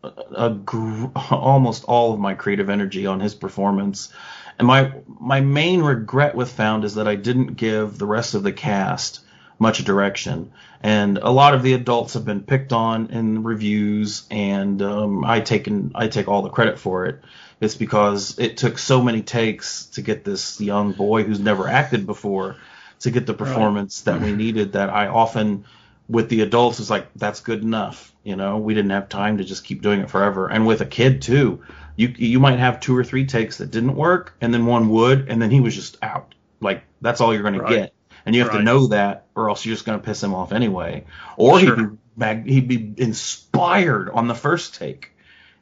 [0.02, 4.12] a, a gr- almost all of my creative energy on his performance.
[4.58, 8.42] And my my main regret with Found is that I didn't give the rest of
[8.42, 9.20] the cast
[9.58, 10.52] much direction.
[10.82, 15.40] And a lot of the adults have been picked on in reviews, and um, I
[15.40, 17.22] taken I take all the credit for it.
[17.60, 22.06] It's because it took so many takes to get this young boy who's never acted
[22.06, 22.56] before
[23.00, 24.72] to get the performance that we needed.
[24.72, 25.64] That I often
[26.08, 28.12] with the adults is like that's good enough.
[28.24, 30.48] You know, we didn't have time to just keep doing it forever.
[30.48, 31.62] And with a kid too,
[31.96, 35.28] you you might have two or three takes that didn't work, and then one would,
[35.28, 36.34] and then he was just out.
[36.60, 39.64] Like that's all you're going to get, and you have to know that, or else
[39.66, 41.04] you're just going to piss him off anyway.
[41.36, 41.76] Or Sure.
[41.76, 45.12] he'd be mag- he'd be inspired on the first take,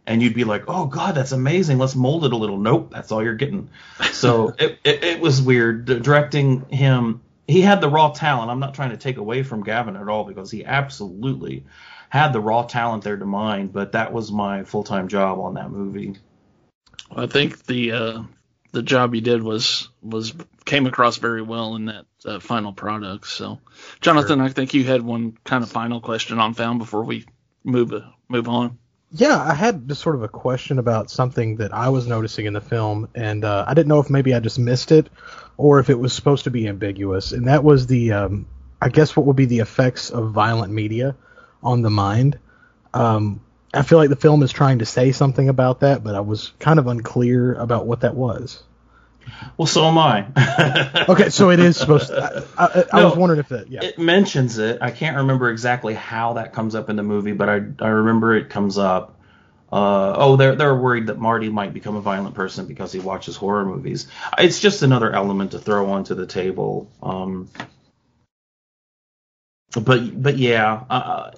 [0.06, 1.78] and you'd be like, oh god, that's amazing.
[1.78, 2.58] Let's mold it a little.
[2.58, 3.70] Nope, that's all you're getting.
[4.12, 7.22] So it, it it was weird directing him.
[7.48, 8.50] He had the raw talent.
[8.50, 11.64] I'm not trying to take away from Gavin at all because he absolutely
[12.10, 15.54] had the raw talent there to mine, but that was my full time job on
[15.54, 16.16] that movie.
[17.14, 18.22] I think the uh,
[18.72, 23.26] the job you did was was came across very well in that uh, final product.
[23.26, 23.60] So,
[24.00, 27.24] Jonathan, I think you had one kind of final question on Found before we
[27.64, 28.78] move uh, move on.
[29.12, 32.52] Yeah, I had just sort of a question about something that I was noticing in
[32.52, 35.08] the film, and uh, I didn't know if maybe I just missed it
[35.56, 37.32] or if it was supposed to be ambiguous.
[37.32, 38.46] And that was the, um,
[38.80, 41.16] I guess, what would be the effects of violent media
[41.62, 42.38] on the mind.
[42.94, 43.40] Um,
[43.72, 46.52] I feel like the film is trying to say something about that, but I was
[46.58, 48.62] kind of unclear about what that was.
[49.56, 50.26] Well, so am I.
[51.08, 52.44] Okay, so it is supposed to.
[52.58, 53.08] I, I, I No.
[53.08, 53.68] was wondering if that.
[53.68, 53.82] Yeah.
[53.84, 54.78] It mentions it.
[54.80, 58.34] I can't remember exactly how that comes up in the movie, but I I remember
[58.34, 59.16] it comes up.
[59.72, 63.36] Uh, oh, they're they're worried that Marty might become a violent person because he watches
[63.36, 64.08] horror movies.
[64.38, 66.90] It's just another element to throw onto the table.
[67.02, 67.48] Um,
[69.80, 71.30] but but yeah, uh,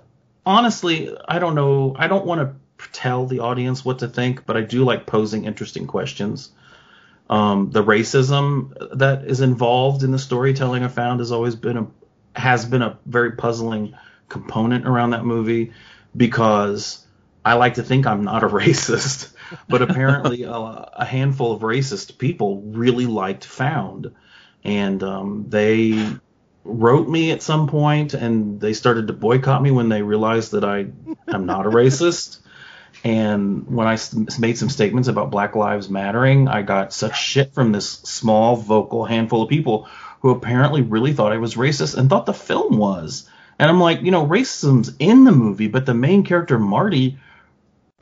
[0.44, 1.94] honestly, I don't know.
[1.98, 5.44] I don't want to tell the audience what to think, but I do like posing
[5.44, 6.50] interesting questions.
[7.30, 11.86] Um, the racism that is involved in the storytelling I found has always been a
[12.34, 13.94] has been a very puzzling
[14.28, 15.72] component around that movie
[16.16, 17.06] because
[17.44, 19.34] I like to think I'm not a racist,
[19.68, 24.14] but apparently a, a handful of racist people really liked Found,
[24.64, 26.06] and um, they
[26.64, 30.64] wrote me at some point and they started to boycott me when they realized that
[30.64, 30.86] I
[31.28, 32.38] am not a racist.
[33.04, 33.98] And when I
[34.38, 39.04] made some statements about Black Lives Mattering, I got such shit from this small, vocal
[39.04, 39.88] handful of people
[40.20, 43.28] who apparently really thought I was racist and thought the film was.
[43.58, 47.18] And I'm like, you know, racism's in the movie, but the main character, Marty,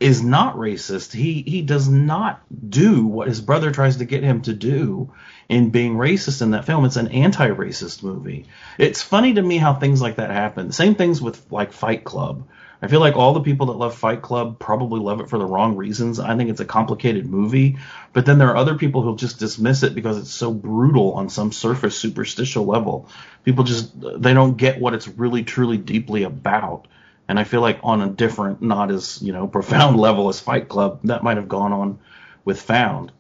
[0.01, 1.13] is not racist.
[1.13, 5.13] He he does not do what his brother tries to get him to do
[5.49, 6.87] in being racist in that film.
[6.87, 8.47] It's an anti-racist movie.
[8.79, 10.73] It's funny to me how things like that happen.
[10.73, 12.49] Same things with like Fight Club.
[12.83, 15.45] I feel like all the people that love Fight Club probably love it for the
[15.45, 16.19] wrong reasons.
[16.19, 17.77] I think it's a complicated movie,
[18.15, 21.29] but then there are other people who'll just dismiss it because it's so brutal on
[21.29, 23.09] some surface superstitial level.
[23.45, 26.87] People just they don't get what it's really truly deeply about.
[27.31, 30.69] And I feel like on a different, not as you know profound level as Fight
[30.69, 32.01] Club, that might have gone on
[32.45, 33.13] with Found.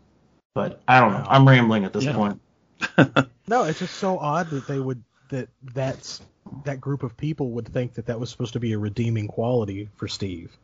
[0.52, 1.24] But I don't know.
[1.28, 2.14] I'm rambling at this Yeah.
[2.14, 2.40] point.
[3.48, 6.20] No, it's just so odd that they would that that's
[6.64, 9.88] that group of people would think that that was supposed to be a redeeming quality
[9.96, 10.56] for Steve.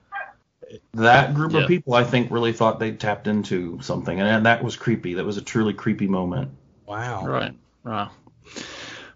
[0.95, 1.63] That group Yeah.
[1.63, 5.15] of people, I think, really thought they tapped into something, and that was creepy.
[5.15, 6.51] That was a truly creepy moment.
[6.87, 7.27] Wow.
[7.27, 7.55] Right.
[7.85, 8.09] Right.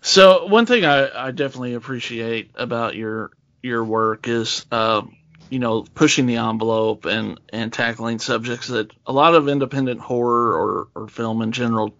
[0.01, 3.31] So one thing I, I definitely appreciate about your
[3.63, 5.03] your work is uh,
[5.49, 10.55] you know pushing the envelope and and tackling subjects that a lot of independent horror
[10.55, 11.95] or, or film in general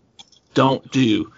[0.55, 1.33] don't do,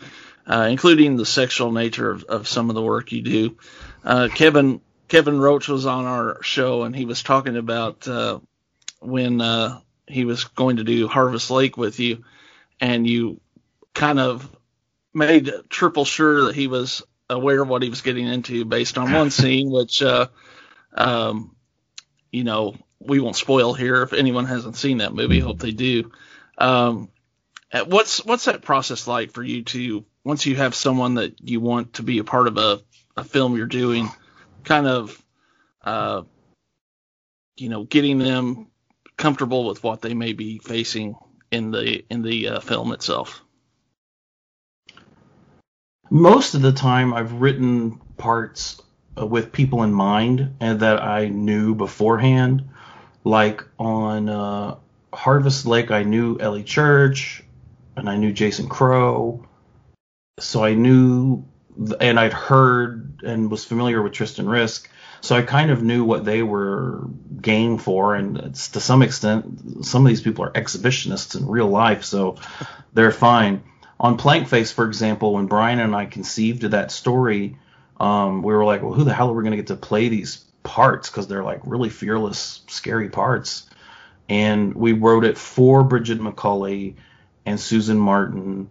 [0.46, 3.56] uh, including the sexual nature of, of some of the work you do.
[4.04, 8.38] Uh, Kevin Kevin Roach was on our show and he was talking about uh,
[9.00, 12.24] when uh, he was going to do Harvest Lake with you,
[12.80, 13.40] and you
[13.94, 14.48] kind of
[15.14, 19.12] made triple sure that he was aware of what he was getting into based on
[19.12, 20.28] one scene, which, uh,
[20.94, 21.54] um,
[22.30, 25.40] you know, we won't spoil here if anyone hasn't seen that movie.
[25.40, 26.10] Hope they do.
[26.58, 27.08] Um,
[27.72, 31.60] uh, what's what's that process like for you to once you have someone that you
[31.60, 32.80] want to be a part of a,
[33.16, 34.08] a film you're doing,
[34.64, 35.22] kind of,
[35.82, 36.22] uh,
[37.56, 38.68] you know, getting them
[39.16, 41.16] comfortable with what they may be facing
[41.50, 43.41] in the in the uh, film itself.
[46.12, 48.78] Most of the time, I've written parts
[49.18, 52.68] uh, with people in mind and that I knew beforehand.
[53.24, 54.76] Like on uh,
[55.10, 57.42] Harvest Lake, I knew Ellie Church
[57.96, 59.46] and I knew Jason Crowe.
[60.38, 61.46] So I knew,
[61.98, 64.90] and I'd heard and was familiar with Tristan Risk.
[65.22, 67.08] So I kind of knew what they were
[67.40, 72.04] game for, and to some extent, some of these people are exhibitionists in real life,
[72.04, 72.36] so
[72.92, 73.62] they're fine.
[74.02, 77.56] On Plank Face, for example, when Brian and I conceived of that story,
[78.00, 80.08] um, we were like, well, who the hell are we going to get to play
[80.08, 81.08] these parts?
[81.08, 83.70] Because they're like really fearless, scary parts.
[84.28, 86.96] And we wrote it for Bridget McCulley
[87.46, 88.70] and Susan Martin.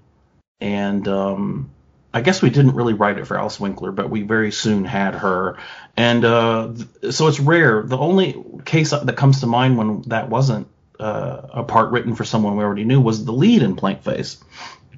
[0.60, 1.72] And um,
[2.14, 5.16] I guess we didn't really write it for Alice Winkler, but we very soon had
[5.16, 5.58] her.
[5.96, 7.84] And uh, th- so it's rare.
[7.84, 10.68] The only case that comes to mind when that wasn't
[11.00, 14.44] uh, a part written for someone we already knew was the lead in Plank Face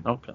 [0.06, 0.34] Okay.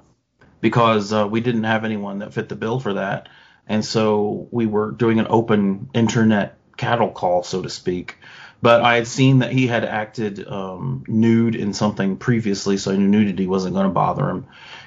[0.61, 3.29] because uh, we didn't have anyone that fit the bill for that.
[3.67, 8.17] And so we were doing an open internet cattle call, so to speak.
[8.61, 12.97] But I had seen that he had acted um, nude in something previously, so I
[12.97, 14.47] knew nudity wasn't going to bother him.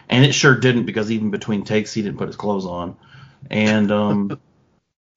[0.09, 2.97] And it sure didn't because even between takes, he didn't put his clothes on.
[3.49, 4.39] And um,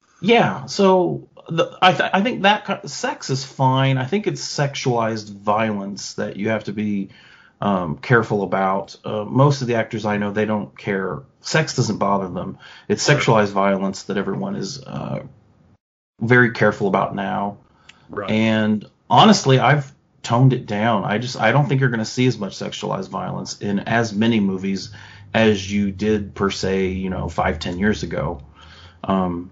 [0.23, 3.99] yeah, so the, I, th- I think that ki- sex is fine.
[3.99, 7.11] I think it's sexualized violence that you have to be
[7.61, 8.97] um, careful about.
[9.05, 11.23] Uh, most of the actors I know, they don't care.
[11.41, 12.59] Sex doesn't bother them.
[12.89, 15.25] It's sexualized violence that everyone is uh,
[16.21, 17.59] very careful about now.
[18.09, 18.31] Right.
[18.31, 21.05] And honestly, I've toned it down.
[21.05, 24.13] I just I don't think you're going to see as much sexualized violence in as
[24.13, 24.91] many movies
[25.33, 28.41] as you did per se, you know, five ten years ago.
[29.03, 29.51] Um,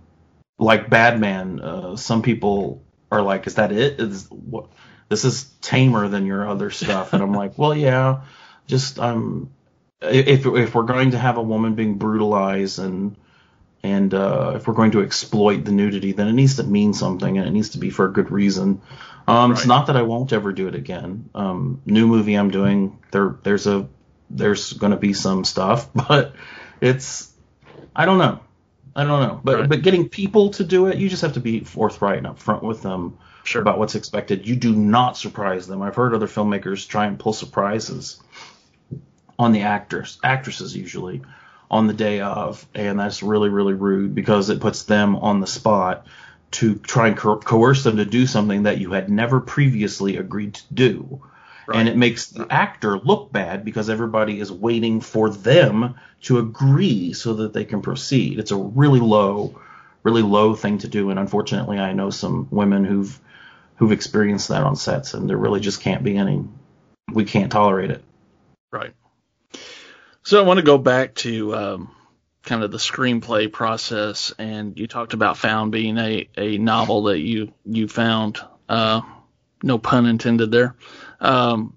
[0.58, 4.00] like Badman, uh, some people are like, "Is that it?
[4.00, 4.68] Is what?
[5.08, 8.22] This is tamer than your other stuff." And I'm like, "Well, yeah,
[8.66, 9.50] just um,
[10.00, 13.16] if if we're going to have a woman being brutalized and
[13.84, 17.36] and uh, if we're going to exploit the nudity, then it needs to mean something,
[17.38, 18.80] and it needs to be for a good reason.
[19.26, 21.28] Um, It's not that I won't ever do it again.
[21.34, 23.88] Um, new movie I'm doing, there there's a
[24.30, 26.34] there's going to be some stuff, but
[26.80, 27.32] it's
[27.94, 28.40] I don't know,
[28.94, 29.40] I don't know.
[29.42, 29.68] But Right.
[29.68, 32.82] but getting people to do it, you just have to be forthright and upfront with
[32.82, 33.62] them Sure.
[33.62, 34.46] about what's expected.
[34.46, 35.83] You do not surprise them.
[35.83, 38.20] I've heard other filmmakers try and pull surprises
[39.38, 41.22] on the actors, actresses usually,
[41.70, 45.46] on the day of, and that's really really rude because it puts them on the
[45.46, 46.06] spot
[46.52, 50.54] to try and co- coerce them to do something that you had never previously agreed
[50.54, 51.23] to do.
[51.66, 51.79] Right.
[51.79, 57.12] And it makes the actor look bad because everybody is waiting for them to agree
[57.12, 58.38] so that they can proceed.
[58.38, 59.60] It's a really low,
[60.02, 61.10] really low thing to do.
[61.10, 63.19] And unfortunately, I know some women who've
[63.83, 66.44] who've experienced that on sets, and there really just can't be any.
[67.12, 68.04] We can't tolerate it.
[68.70, 68.94] Right.
[70.22, 71.90] So I want to go back to um,
[72.44, 77.18] kind of the screenplay process, and you talked about Found being a, a novel that
[77.18, 78.38] you you found.
[78.68, 79.00] Uh,
[79.64, 80.76] no pun intended there.
[81.18, 81.76] Um,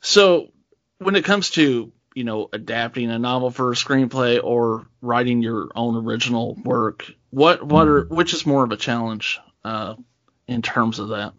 [0.00, 0.52] so
[0.98, 5.70] when it comes to you know adapting a novel for a screenplay or writing your
[5.74, 9.96] own original work, what what are which is more of a challenge uh,
[10.46, 11.32] in terms of that?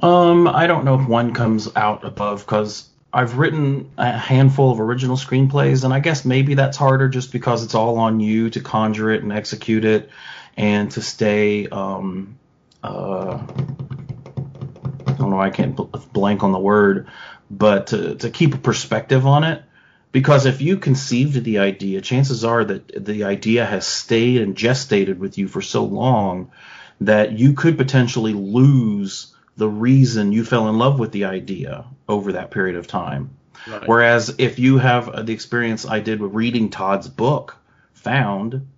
[0.00, 4.80] Um, I don't know if one comes out above because I've written a handful of
[4.80, 8.60] original screenplays, and I guess maybe that's harder just because it's all on you to
[8.60, 10.10] conjure it and execute it,
[10.56, 11.66] and to stay.
[11.68, 12.38] Um,
[12.82, 13.38] uh,
[15.06, 15.40] I don't know.
[15.40, 15.76] I can't
[16.12, 17.08] blank on the word,
[17.50, 19.62] but to to keep a perspective on it.
[20.12, 25.18] Because if you conceived the idea, chances are that the idea has stayed and gestated
[25.18, 26.52] with you for so long
[27.02, 32.32] that you could potentially lose the reason you fell in love with the idea over
[32.32, 33.30] that period of time.
[33.66, 33.88] Right.
[33.88, 37.56] Whereas if you have the experience I did with reading Todd's book,
[37.94, 38.68] Found,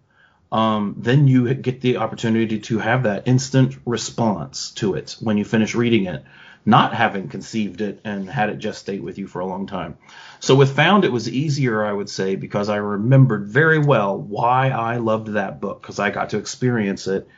[0.50, 5.44] um, then you get the opportunity to have that instant response to it when you
[5.44, 6.24] finish reading it,
[6.64, 9.98] not having conceived it and had it just stay with you for a long time.
[10.40, 14.70] So with Found, it was easier, I would say, because I remembered very well why
[14.70, 17.28] I loved that book because I got to experience it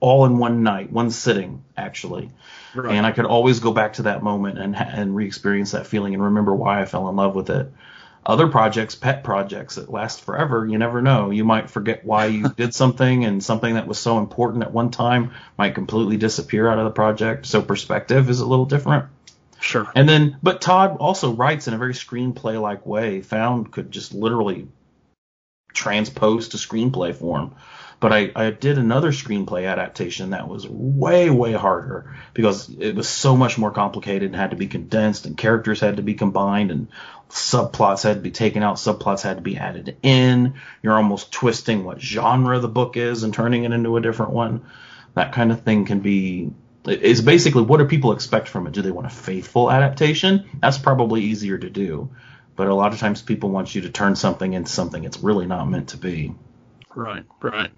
[0.00, 2.30] all in one night, one sitting, actually.
[2.74, 2.94] Right.
[2.94, 6.22] And I could always go back to that moment and and re-experience that feeling and
[6.22, 7.72] remember why I fell in love with it.
[8.24, 11.30] Other projects, pet projects that last forever, you never know.
[11.30, 14.90] You might forget why you did something, and something that was so important at one
[14.90, 17.46] time might completely disappear out of the project.
[17.46, 19.06] So perspective is a little different.
[19.60, 19.90] Sure.
[19.94, 23.20] And then, but Todd also writes in a very screenplay like way.
[23.22, 24.68] Found could just literally
[25.72, 27.54] transpose to screenplay form.
[28.00, 33.06] But I, I did another screenplay adaptation that was way, way harder because it was
[33.06, 36.70] so much more complicated and had to be condensed and characters had to be combined
[36.70, 36.88] and
[37.28, 40.54] subplots had to be taken out, subplots had to be added in.
[40.82, 44.64] You're almost twisting what genre the book is and turning it into a different one.
[45.12, 46.52] That kind of thing can be
[46.86, 48.72] is basically what do people expect from it?
[48.72, 50.48] Do they want a faithful adaptation?
[50.60, 52.10] That's probably easier to do.
[52.56, 55.46] But a lot of times people want you to turn something into something it's really
[55.46, 56.34] not meant to be.
[56.94, 57.70] Right, right.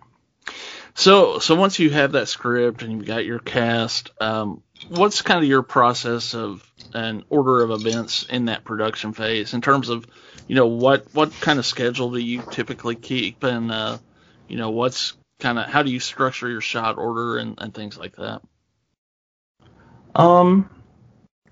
[0.94, 5.38] So, so once you have that script and you've got your cast, um, what's kind
[5.42, 10.06] of your process of an order of events in that production phase in terms of,
[10.46, 13.98] you know, what what kind of schedule do you typically keep, and uh,
[14.48, 17.96] you know, what's kind of how do you structure your shot order and, and things
[17.96, 18.42] like that?
[20.14, 20.68] Um,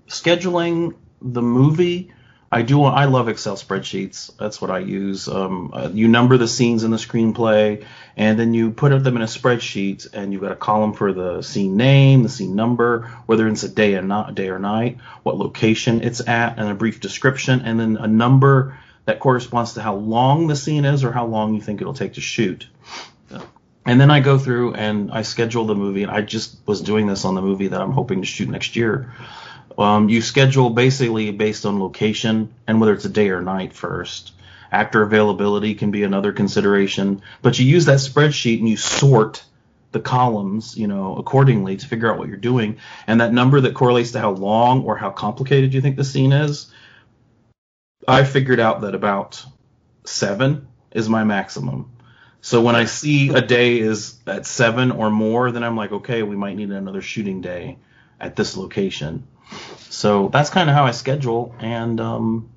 [0.07, 2.11] scheduling the movie
[2.53, 2.83] I do.
[2.83, 4.35] I love Excel spreadsheets.
[4.37, 5.29] That's what I use.
[5.29, 7.85] Um, uh, you number the scenes in the screenplay,
[8.17, 11.41] and then you put them in a spreadsheet, and you've got a column for the
[11.43, 15.37] scene name, the scene number, whether it's a day and not day or night, what
[15.37, 19.95] location it's at, and a brief description, and then a number that corresponds to how
[19.95, 22.67] long the scene is or how long you think it'll take to shoot.
[23.85, 26.03] And then I go through and I schedule the movie.
[26.03, 28.75] And I just was doing this on the movie that I'm hoping to shoot next
[28.75, 29.11] year.
[29.81, 34.33] Um, you schedule basically based on location and whether it's a day or night first.
[34.71, 39.43] Actor availability can be another consideration, but you use that spreadsheet and you sort
[39.91, 42.77] the columns, you know, accordingly to figure out what you're doing.
[43.07, 46.31] And that number that correlates to how long or how complicated you think the scene
[46.31, 46.71] is,
[48.07, 49.43] I figured out that about
[50.05, 51.91] seven is my maximum.
[52.41, 56.23] So when I see a day is at seven or more, then I'm like, okay,
[56.23, 57.77] we might need another shooting day
[58.19, 59.27] at this location.
[59.89, 61.55] So that's kind of how I schedule.
[61.59, 62.49] And um,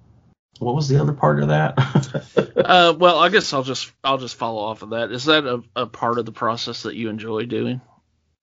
[0.59, 1.75] what was the other part of that?
[2.57, 5.11] uh, well, I guess I'll just I'll just follow off of that.
[5.11, 7.81] Is that a, a part of the process that you enjoy doing?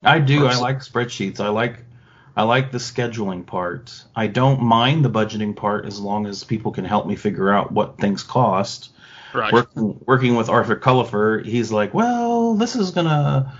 [0.04, 0.48] I do.
[0.48, 1.40] I like spreadsheets.
[1.40, 1.80] I like
[2.36, 4.04] I like the scheduling part.
[4.16, 7.72] I don't mind the budgeting part as long as people can help me figure out
[7.72, 8.92] what things cost.
[9.34, 9.54] Right.
[9.54, 13.54] Working, working with Arthur Cullipher, he's like, well, this is gonna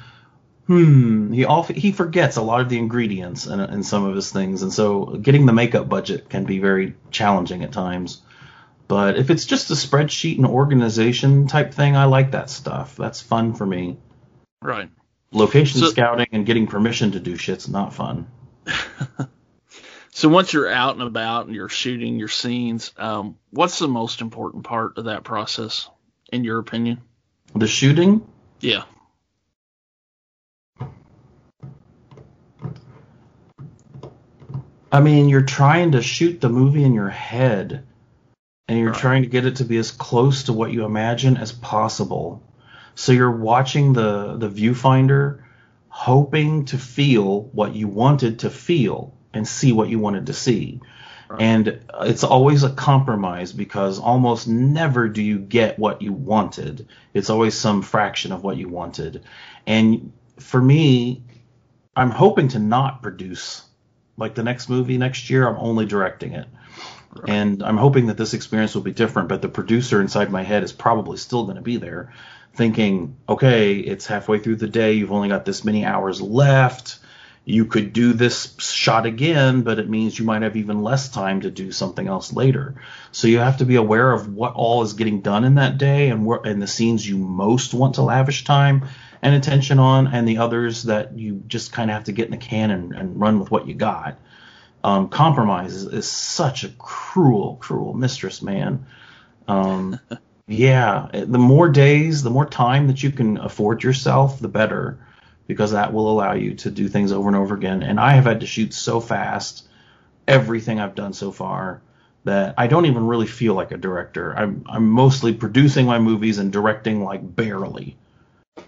[0.68, 4.32] hmm, he all he forgets a lot of the ingredients in, in some of his
[4.32, 8.22] things, and so getting the makeup budget can be very challenging at times.
[8.88, 12.98] But if it's just a spreadsheet and organization type thing, I like that stuff.
[12.98, 13.98] That's fun for me.
[14.62, 14.90] Right.
[15.32, 18.28] Location so, scouting and getting permission to do shit's not fun.
[20.12, 24.20] so once you're out and about and you're shooting your scenes, um, what's the most
[24.20, 25.90] important part of that process,
[26.34, 27.02] in your opinion?
[27.56, 28.28] The shooting?
[28.60, 28.84] Yeah.
[34.92, 37.86] I mean, you're trying to shoot the movie in your head,
[38.68, 39.00] and you're right.
[39.00, 42.44] trying to get it to be as close to what you imagine as possible.
[42.96, 45.44] So you're watching the the viewfinder,
[45.88, 50.82] hoping to feel what you wanted to feel and see what you wanted to see.
[51.30, 51.42] Right.
[51.42, 56.88] And it's always a compromise because almost never do you get what you wanted.
[57.14, 59.24] It's always some fraction of what you wanted.
[59.66, 61.24] And for me,
[61.96, 63.64] I'm hoping to not produce
[64.22, 65.48] like the next movie next year.
[65.48, 66.48] I'm only directing it.
[67.14, 67.30] Right.
[67.30, 70.64] And I'm hoping that this experience will be different, but the producer inside my head
[70.64, 72.14] is probably still going to be there
[72.54, 77.00] thinking, okay, it's halfway through the day, you've only got this many hours left.
[77.44, 81.42] You could do this shot again, but it means you might have even less time
[81.42, 82.76] to do something else later.
[83.12, 86.10] So you have to be aware of what all is getting done in that day
[86.10, 88.86] and what and the scenes you most want to lavish time
[89.22, 92.32] and attention on, and the others that you just kind of have to get in
[92.32, 94.18] the can and, and run with what you got.
[94.84, 98.88] Um, compromise is, is, such a cruel, cruel mistress, man.
[99.48, 100.00] Um,
[100.48, 104.98] yeah, the more days, the more time that you can afford yourself, the better,
[105.46, 107.84] because that will allow you to do things over and over again.
[107.84, 109.68] And I have had to shoot so fast,
[110.28, 111.82] everything I've done so far,
[112.24, 114.36] that I don't even really feel like a director.
[114.36, 117.98] I'm I'm mostly producing my movies and directing like barely,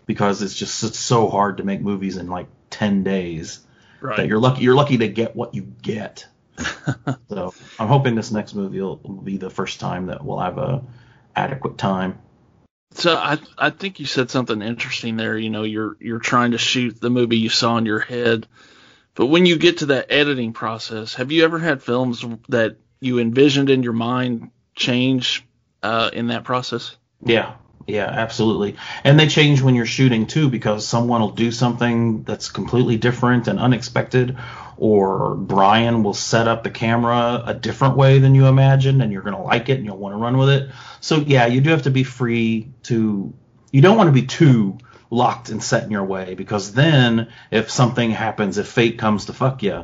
[0.06, 3.60] because it's just it's so hard to make movies in like ten days.
[4.02, 4.18] Right.
[4.18, 6.28] That you're lucky you're lucky to get what you get.
[7.30, 10.58] so I'm hoping this next movie will, will be the first time that we'll have
[10.58, 10.84] a
[11.36, 12.20] adequate time.
[12.92, 15.38] So I I think you said something interesting there.
[15.38, 18.48] You know, you're you're trying to shoot the movie you saw in your head,
[19.16, 23.20] but when you get to that editing process, have you ever had films that you
[23.20, 25.46] envisioned in your mind change
[25.82, 26.96] uh, in that process?
[27.26, 27.56] Yeah,
[27.88, 28.78] yeah, absolutely.
[29.04, 33.48] And they change when you're shooting too, because someone will do something that's completely different
[33.48, 34.38] and unexpected,
[34.78, 39.22] or Brian will set up the camera a different way than you imagined, and you're
[39.22, 40.72] going to like it and you'll want to run with it.
[41.02, 43.34] So yeah, you do have to be free to.
[43.72, 44.78] You don't want to be too
[45.10, 49.34] locked and set in your way because then if something happens, if fate comes to
[49.34, 49.84] fuck you,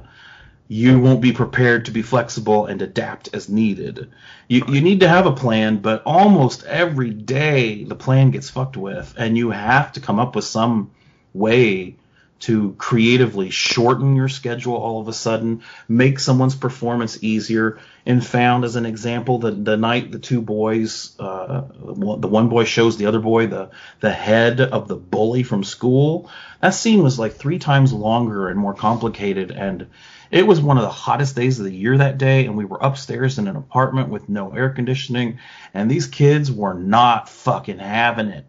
[0.71, 4.11] you won't be prepared to be flexible and adapt as needed.
[4.47, 8.77] You, you need to have a plan, but almost every day the plan gets fucked
[8.77, 10.91] with, and you have to come up with some
[11.33, 11.95] way
[12.41, 17.79] to creatively shorten your schedule all of a sudden, make someone's performance easier.
[18.05, 22.63] And found as an example, the the night the two boys, uh, the one boy
[22.63, 26.29] shows the other boy the the head of the bully from school.
[26.61, 29.87] That scene was like three times longer and more complicated, and
[30.31, 32.79] it was one of the hottest days of the year that day, and we were
[32.81, 35.39] upstairs in an apartment with no air conditioning,
[35.73, 38.45] and these kids were not fucking having it.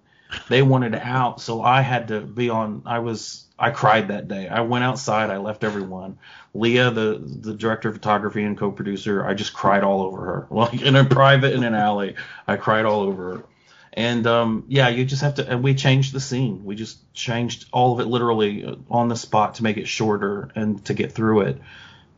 [0.49, 2.83] They wanted out, so I had to be on.
[2.87, 4.49] I was I cried that day.
[4.49, 5.31] I went outside.
[5.31, 6.19] I left everyone.
[6.55, 10.83] Leya, the the director of photography and co-producer, I just cried all over her, like
[10.83, 12.15] in a private in an alley.
[12.47, 13.45] I cried all over her.
[13.93, 15.49] And um, yeah, you just have to.
[15.49, 16.65] And we changed the scene.
[16.65, 20.85] We just changed all of it literally on the spot to make it shorter and
[20.87, 21.61] to get through it.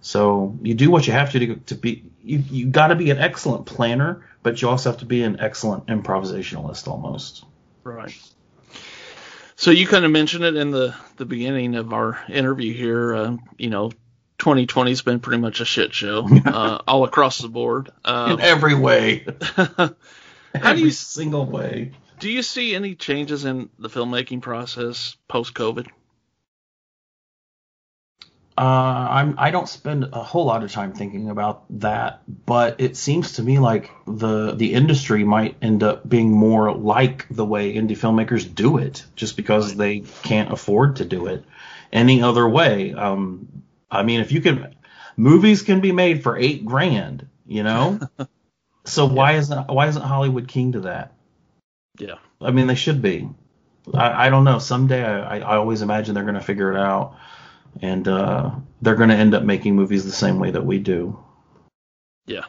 [0.03, 2.05] So you do what you have to do to be.
[2.23, 5.41] You you got to be an excellent planner, but you also have to be an
[5.41, 7.45] excellent improvisationalist almost.
[7.85, 8.13] Right.
[9.57, 13.15] So you kind of mentioned it in the the beginning of our interview here.
[13.15, 13.93] Uh, you know,
[14.39, 17.91] 2020 has been pretty much a shit show uh, all across the board.
[18.05, 19.25] Um, in every way.
[20.55, 21.93] how every do you single way?
[22.19, 25.89] Do you see any changes in the filmmaking process post COVID?
[28.57, 32.99] Uh, I'm I don't spend a whole lot of time thinking about that, but it
[32.99, 37.75] seems to me like the the industry might end up being more like the way
[37.75, 41.45] indie filmmakers do it, just because they can't afford to do it
[41.93, 42.93] any other way.
[42.93, 44.75] Um, I mean, if you can,
[45.17, 48.01] movies can be made for eight grand, you know.
[48.85, 49.13] so yeah.
[49.13, 51.13] why isn't why isn't Hollywood keen to that?
[51.99, 53.29] Yeah, I mean they should be.
[53.93, 54.59] I, I don't know.
[54.59, 57.17] Someday I, I always imagine they're going to figure it out
[57.81, 61.19] and uh, they're going to end up making movies the same way that we do.
[62.27, 62.45] Yeah.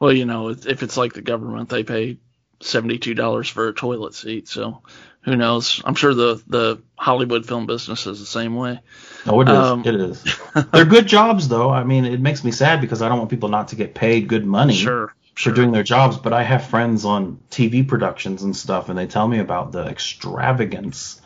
[0.00, 2.18] Well, you know, if it's like the government, they pay
[2.60, 4.48] seventy-two dollars for a toilet seat.
[4.48, 4.82] So
[5.22, 5.82] who knows?
[5.84, 8.80] I'm sure the the Hollywood film business is the same way.
[9.26, 9.54] Oh, it is.
[9.54, 10.24] Um, it is.
[10.72, 11.70] They're good jobs, though.
[11.70, 14.28] I mean, it makes me sad because I don't want people not to get paid
[14.28, 14.74] good money.
[14.74, 15.14] Sure.
[15.38, 15.54] For sure.
[15.54, 19.28] doing their jobs, but I have friends on TV productions and stuff, and they tell
[19.28, 21.22] me about the extravagance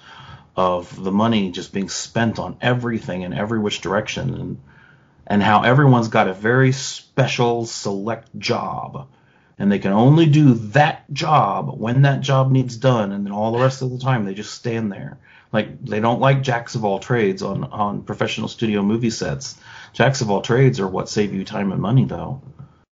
[0.54, 4.60] of the money just being spent on everything in every which direction and
[5.26, 9.08] and how everyone's got a very special select job
[9.58, 13.52] and they can only do that job when that job needs done and then all
[13.52, 15.16] the rest of the time they just stand there.
[15.54, 19.56] Like they don't like jacks of all trades on on professional studio movie sets.
[19.94, 22.42] Jacks of all trades are what save you time and money though.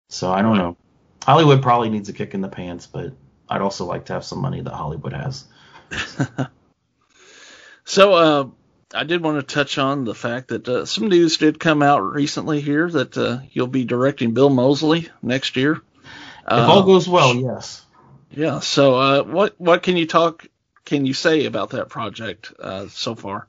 [0.09, 0.79] So i don't know
[1.25, 3.13] hollywood probably needs a kick in the pants but
[3.49, 5.45] i'd also like to have some money that hollywood has
[7.91, 8.47] So uh,
[8.95, 11.99] I did want to touch on the fact that uh, some news did come out
[11.99, 15.81] recently here that uh, you'll be directing Bill Moseley next year.
[16.47, 17.85] If all goes well, yes.
[18.31, 18.61] Yeah.
[18.61, 20.47] So uh, what what can you talk
[20.85, 23.49] can you say about that project uh, so far?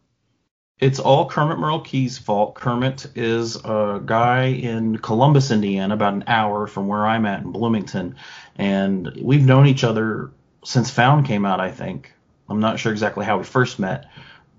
[0.82, 2.56] It's all Kermit Merle Key's fault.
[2.56, 7.52] Kermit is a guy in Columbus, Indiana, about an hour from where I'm at in
[7.52, 8.16] Bloomington,
[8.58, 10.32] and we've known each other
[10.66, 11.60] since Found came out.
[11.60, 12.12] I think
[12.50, 14.10] I'm not sure exactly how we first met,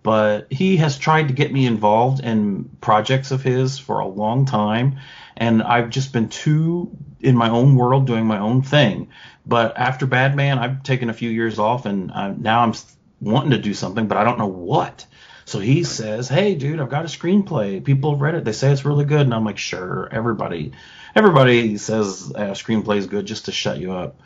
[0.04, 4.46] but he has tried to get me involved in projects of his for a long
[4.46, 5.00] time,
[5.36, 9.08] and I've just been too in my own world doing my own thing.
[9.44, 12.74] But after Bad Man, I've taken a few years off, and I, now I'm
[13.20, 15.04] wanting to do something, but I don't know what.
[15.45, 17.82] So he says, "Hey, dude, I've got a screenplay.
[17.84, 18.45] People have read it.
[18.45, 20.72] They say it's really good." And I'm like, "Sure, everybody,
[21.14, 24.20] everybody says a screenplay is good just to shut you up."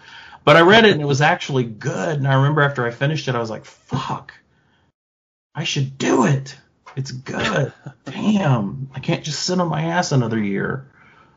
[0.45, 2.19] But I read it and it was actually good.
[2.19, 4.33] And I remember after I finished it, I was like, "Fuck,
[5.55, 6.57] I should do it.
[6.95, 7.73] It's good.
[8.05, 10.87] Damn, I can't just sit on my ass another year."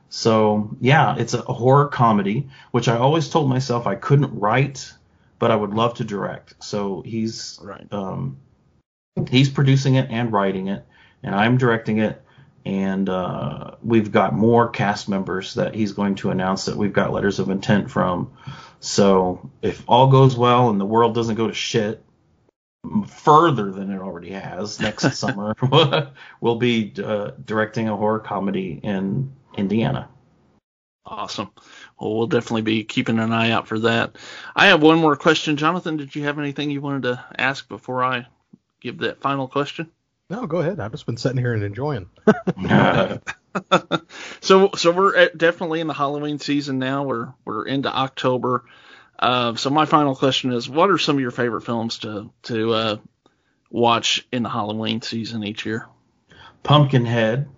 [0.09, 4.91] So yeah, it's a horror comedy, which I always told myself I couldn't write,
[5.37, 6.55] but I would love to direct.
[6.63, 7.87] So he's Right.
[7.91, 8.37] um,
[9.27, 10.85] he's producing it and writing it,
[11.23, 12.21] and I'm directing it.
[12.65, 17.11] And uh, we've got more cast members that he's going to announce that we've got
[17.11, 18.33] letters of intent from.
[18.79, 22.03] So if all goes well and the world doesn't go to shit
[23.07, 25.55] further than it already has, next summer
[26.41, 30.09] we'll be uh, directing a horror comedy in Indiana.
[31.05, 31.49] Awesome.
[31.99, 34.15] Well, we'll definitely be keeping an eye out for that.
[34.55, 35.97] I have one more question, Jonathan.
[35.97, 38.27] Did you have anything you wanted to ask before I
[38.81, 39.91] give that final question?
[40.29, 40.79] No, go ahead.
[40.79, 42.09] I've just been sitting here and enjoying.
[44.41, 47.03] so so we're at, definitely in the Halloween season now.
[47.03, 48.65] We're we're into October.
[49.17, 52.73] Uh, so my final question is, what are some of your favorite films to to
[52.73, 52.97] uh,
[53.71, 55.87] watch in the Halloween season each year?
[56.61, 57.49] Pumpkinhead,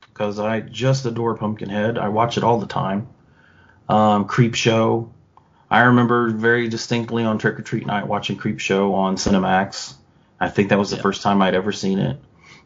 [0.00, 1.96] because I just adore Pumpkinhead.
[1.96, 3.08] I watch it all the time.
[3.88, 5.10] Um, Creepshow.
[5.70, 9.94] I remember very distinctly on Trick or Treat Night watching Creepshow on Cinemax.
[10.40, 11.02] I think that was the Yeah.
[11.02, 12.16] first time I'd ever seen it.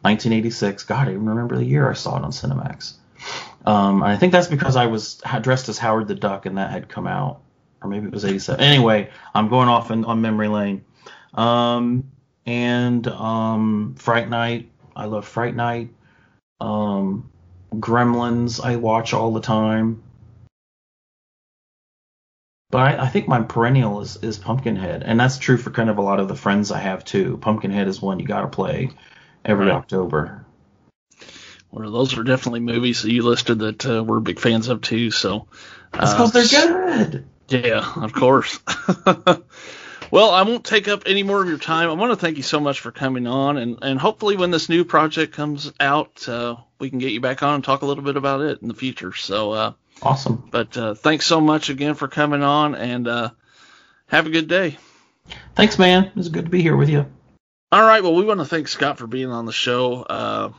[0.01, 0.83] 1986.
[0.83, 2.93] God, I even remember the year I saw it on Cinemax.
[3.65, 6.89] Um, I think that's because I was dressed as Howard the Duck and that had
[6.89, 7.39] come out,
[7.81, 8.59] or maybe it was 87.
[8.63, 10.83] Anyway, I'm going off in, on memory lane.
[11.33, 12.11] Um,
[12.45, 14.69] and um, Fright Night.
[14.95, 15.89] I love Fright Night.
[16.59, 17.29] Um,
[17.73, 18.63] Gremlins.
[18.63, 20.03] I watch all the time.
[22.73, 25.99] But I, I think my perennial is, is Pumpkinhead, and that's true for kind of
[25.99, 27.37] a lot of the friends I have too.
[27.37, 28.89] Pumpkinhead is one you got to play
[29.45, 29.75] every Right.
[29.75, 30.43] October.
[31.69, 35.11] Well, those are definitely movies that you listed that uh, we're big fans of too.
[35.11, 35.45] So
[35.91, 37.27] That's uh, because they're good.
[37.47, 38.59] Yeah, of course.
[40.09, 41.91] well, I won't take up any more of your time.
[41.91, 44.67] I want to thank you so much for coming on, and, and hopefully when this
[44.67, 48.03] new project comes out, uh, we can get you back on and talk a little
[48.03, 49.13] bit about it in the future.
[49.13, 50.47] So, uh, Awesome.
[50.51, 53.29] but uh, thanks so much again for coming on, and uh,
[54.07, 54.77] have a good day.
[55.55, 56.05] Thanks, man.
[56.05, 57.05] It was good to be here with you.
[57.71, 58.03] All right.
[58.03, 60.03] Well, we want to thank Scott for being on the show.
[60.03, 60.51] Uh,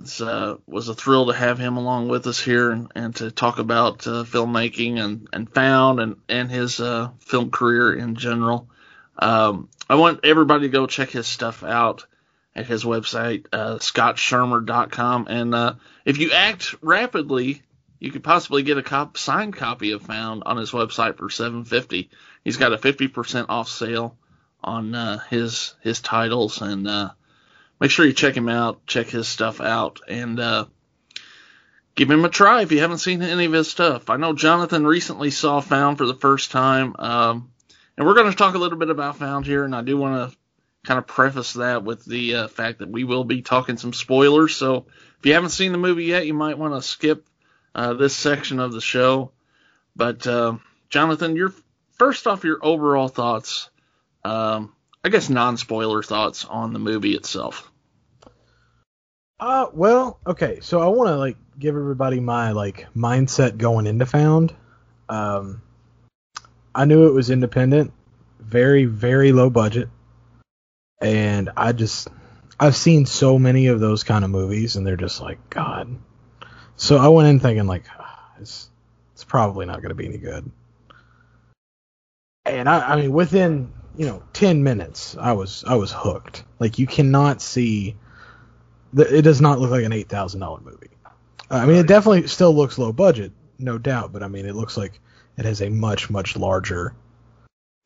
[0.00, 3.30] it uh, was a thrill to have him along with us here and, and to
[3.30, 8.68] talk about uh, filmmaking and, and found and, and his uh, film career in general.
[9.18, 12.06] Um, I want everybody to go check his stuff out
[12.54, 15.26] at his website, uh, scottschirmer.com.
[15.28, 17.62] And uh, if you act rapidly,
[18.00, 22.10] you could possibly get a cop, signed copy of Found on his website for 750.
[22.44, 24.16] He's got a 50% off sale
[24.62, 27.10] on uh, his his titles and uh,
[27.80, 30.64] make sure you check him out, check his stuff out, and uh,
[31.94, 34.10] give him a try if you haven't seen any of his stuff.
[34.10, 37.50] I know Jonathan recently saw Found for the first time, um,
[37.96, 40.30] and we're going to talk a little bit about Found here, and I do want
[40.30, 40.38] to
[40.84, 44.54] kind of preface that with the uh, fact that we will be talking some spoilers.
[44.54, 44.86] So
[45.18, 47.26] if you haven't seen the movie yet, you might want to skip
[47.78, 49.30] uh, this section of the show.
[49.96, 50.58] But uh,
[50.90, 51.52] Jonathan, your
[51.92, 53.70] first off, your overall thoughts
[54.24, 54.74] um,
[55.04, 57.70] I guess non-spoiler thoughts on the movie itself.
[59.40, 60.58] Uh, well, okay.
[60.60, 64.54] So I want to like give everybody my like mindset going into Found.
[65.08, 65.62] Um,
[66.74, 67.92] I knew it was independent,
[68.40, 69.88] very very low budget,
[71.00, 72.08] and I just
[72.58, 75.96] I've seen so many of those kind of movies, and they're just like God.
[76.78, 78.70] So I went in thinking like "Ah, it's
[79.12, 80.50] it's probably not going to be any good.
[82.46, 86.44] And I, I mean, within you know ten minutes, I was I was hooked.
[86.60, 87.96] Like you cannot see
[88.92, 90.90] the- it does not look like an eight thousand dollar movie.
[91.50, 94.54] Uh, I mean, it definitely still looks low budget, no doubt, but I mean, it
[94.54, 95.00] looks like
[95.36, 96.94] it has a much much larger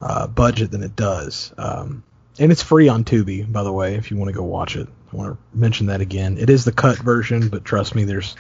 [0.03, 1.53] uh, budget than it does.
[1.57, 2.05] Um,
[2.39, 4.87] and it's free on Tubi, by the way, if you want to go watch it.
[5.13, 6.37] I want to mention that again.
[6.39, 8.35] It is the cut version, but trust me, there's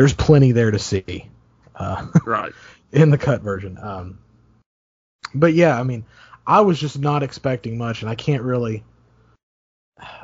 [0.00, 1.28] there's plenty there to see
[1.76, 2.52] uh, Right.
[2.92, 3.76] in the cut version.
[3.76, 4.18] Um,
[5.34, 6.06] but yeah, I mean,
[6.46, 8.82] I was just not expecting much, and I can't really.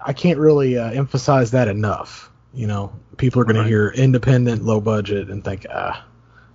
[0.02, 2.30] I can't really uh, emphasize that enough.
[2.54, 3.64] You know, people are going Right.
[3.64, 6.06] to hear independent, low budget, and think, ah,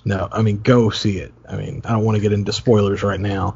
[0.03, 0.27] no.
[0.31, 1.31] I mean, go see it.
[1.47, 3.55] I mean, I don't want to get into spoilers right now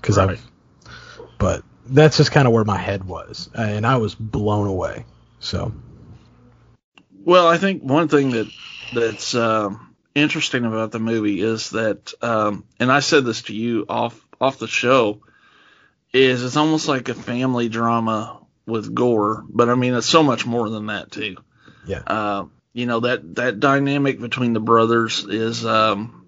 [0.00, 0.30] because Right.
[0.30, 0.90] I've,
[1.36, 5.04] but that's just kind of where my head was, and I was blown away.
[5.40, 5.74] So
[7.22, 8.46] Well, I think one thing that
[8.92, 13.86] that's um, interesting about the movie is that, um, and I said this to you
[13.88, 15.20] off off the show,
[16.12, 20.46] is it's almost like a family drama with gore, but I mean it's so much
[20.46, 21.36] more than that too.
[21.86, 22.02] Yeah.
[22.06, 26.26] Uh, you know that that dynamic between the brothers is, um,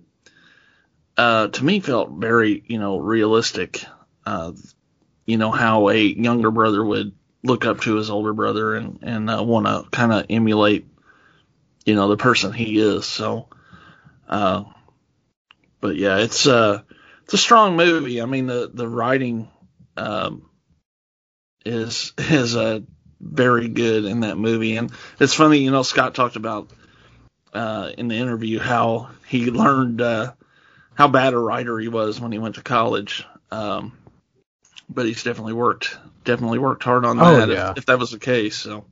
[1.16, 3.84] uh, to me, felt very you know realistic.
[4.24, 4.52] Uh,
[5.24, 9.30] you know how a younger brother would look up to his older brother and and
[9.30, 10.86] uh, want to kind of emulate
[11.86, 13.48] you know the person he is so
[14.28, 14.64] uh
[15.80, 16.82] but yeah it's uh
[17.24, 18.20] it's a strong movie.
[18.20, 19.48] I mean the the writing
[19.96, 20.48] um
[21.64, 22.80] is is uh
[23.20, 24.76] very good in that movie.
[24.76, 26.70] And it's funny you know scott talked about
[27.52, 30.32] uh in the interview how he learned uh
[30.94, 33.24] how bad a writer he was when he went to college.
[33.50, 33.96] Um
[34.88, 37.70] but he's definitely worked definitely worked hard on Oh, that yeah.
[37.70, 38.84] if, if that was the case so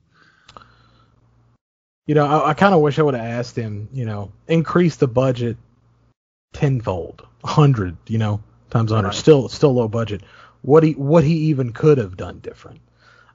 [2.07, 4.97] You know, I, I kind of wish I would have asked him, you know, increase
[4.97, 5.57] the budget
[6.53, 9.09] tenfold, hundred, you know, times hundred.
[9.09, 9.17] Right.
[9.17, 10.23] Still, still low budget.
[10.63, 12.81] What he what he even could have done different.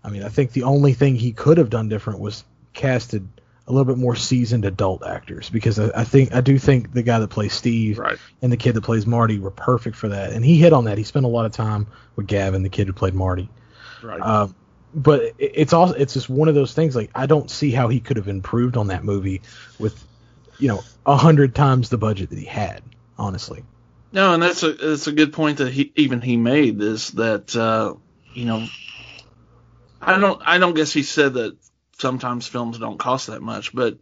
[0.04, 2.44] I mean, I think the only thing he could have done different was
[2.74, 3.28] casted
[3.68, 7.04] a little bit more seasoned adult actors because I, I think I do think the
[7.04, 10.34] guy that plays Steve right and the kid that plays Marty were perfect for that,
[10.34, 10.98] and he hit on that.
[10.98, 13.50] He spent a lot of time with Gavin, the kid who played Marty.
[14.02, 14.56] right Um,
[14.94, 16.96] but it's also it's just one of those things.
[16.96, 19.42] Like I don't see how he could have improved on that movie
[19.78, 20.04] with,
[20.60, 22.84] you know, a hundred times the budget that he had.
[23.18, 23.64] Honestly,
[24.14, 27.54] No, and that's a that's a good point that he even he made is that
[27.54, 27.96] uh,
[28.34, 28.66] you know
[30.02, 31.58] I don't I don't guess he said that
[31.98, 33.98] sometimes films don't cost that much, but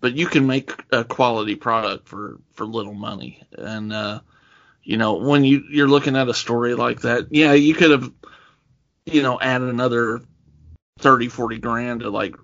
[0.00, 4.20] but you can make a quality product for for little money, and uh,
[4.82, 8.10] you know when you you're looking at a story like that, yeah, you could have
[9.04, 10.22] you know added another
[10.98, 12.36] 30, 40 grand to like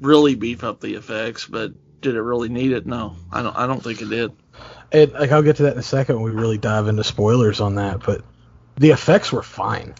[0.00, 2.86] really beef up the effects, but did it really need it?
[2.86, 4.32] No, I don't I don't think it did.
[4.92, 7.60] and like I'll get to that in a second when we really dive into spoilers
[7.60, 8.00] on that.
[8.04, 8.22] But
[8.76, 9.94] the effects were fine.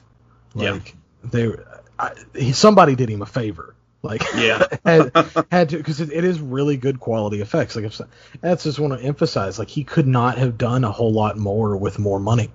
[0.54, 0.72] Yeah.
[0.72, 0.94] Like
[1.24, 1.50] they,
[1.98, 3.74] I, he, somebody did him a favor.
[4.02, 4.64] Like Yeah.
[4.84, 5.10] had,
[5.50, 7.74] had to because it, it is really good quality effects.
[7.76, 8.00] Like if,
[8.40, 9.58] that's just want to emphasize.
[9.58, 12.50] Like he could not have done a whole lot more with more money.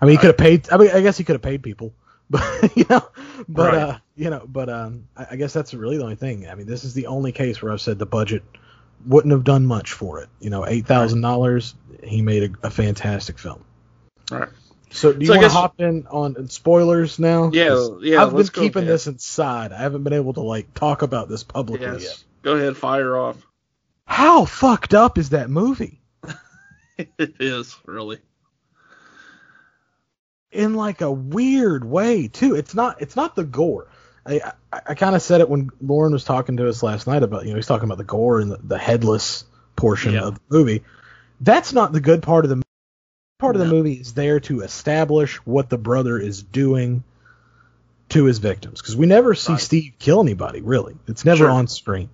[0.00, 0.68] I mean, he could have paid.
[0.70, 1.94] I mean, I guess he could have paid people,
[2.30, 3.08] but you know,
[3.48, 3.82] but Right.
[3.82, 6.48] uh, you know, but um, I, I guess that's really the only thing.
[6.48, 8.42] I mean, this is the only case where I've said the budget
[9.06, 10.28] wouldn't have done much for it.
[10.40, 13.64] You know, eight thousand dollars, he made a, a fantastic film.
[14.30, 14.48] Right.
[14.90, 17.50] So do you So want to hop in on spoilers now?
[17.52, 18.94] Yeah, yeah, I've been keeping ahead.
[18.94, 19.72] this inside.
[19.72, 22.24] I haven't been able to like talk about this publicly yet.
[22.42, 23.44] Go ahead, fire off.
[24.06, 26.00] How fucked up is that movie?
[26.98, 28.20] it is really.
[30.52, 32.54] in like a weird way too.
[32.54, 33.88] It's not it's not the gore.
[34.26, 34.40] I
[34.72, 37.44] I, I kind of said it when Lauren was talking to us last night about
[37.44, 39.44] you know he's talking about the gore and the, the headless
[39.76, 40.22] portion Yeah.
[40.22, 40.82] of the movie.
[41.40, 42.62] That's not the good part of the
[43.38, 47.02] part of the movie is there to establish what the brother is doing
[48.10, 49.60] to his victims because we never see Right.
[49.60, 50.94] Steve kill anybody really.
[51.08, 51.50] It's never Sure.
[51.50, 52.08] on screen.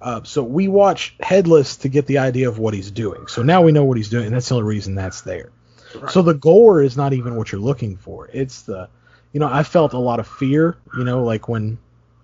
[0.00, 3.26] Uh, so we watch Headless to get the idea of what he's doing.
[3.28, 5.50] So now we know what he's doing, and that's the only reason that's there.
[5.98, 6.10] Right.
[6.10, 8.28] So the gore is not even what you're looking for.
[8.32, 8.88] It's the,
[9.32, 10.76] you know, I felt a lot of fear.
[10.96, 11.78] You know, like when,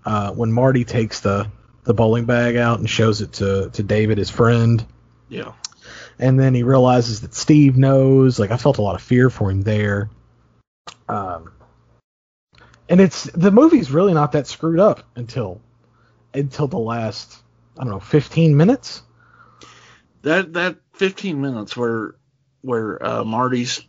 [0.04, 1.50] uh, when Marty takes the
[1.84, 4.84] the bowling bag out and shows it to to David, his friend,
[5.28, 5.52] yeah.
[6.18, 8.38] and then he realizes that Steve knows.
[8.38, 10.10] Like I felt a lot of fear for him there.
[11.08, 11.52] Um,
[12.88, 15.60] and it's the movie's really not that screwed up until
[16.34, 17.42] until the last
[17.78, 19.02] I don't know 15 minutes.
[20.22, 22.14] That that 15 minutes where
[22.60, 23.82] where uh, Marty's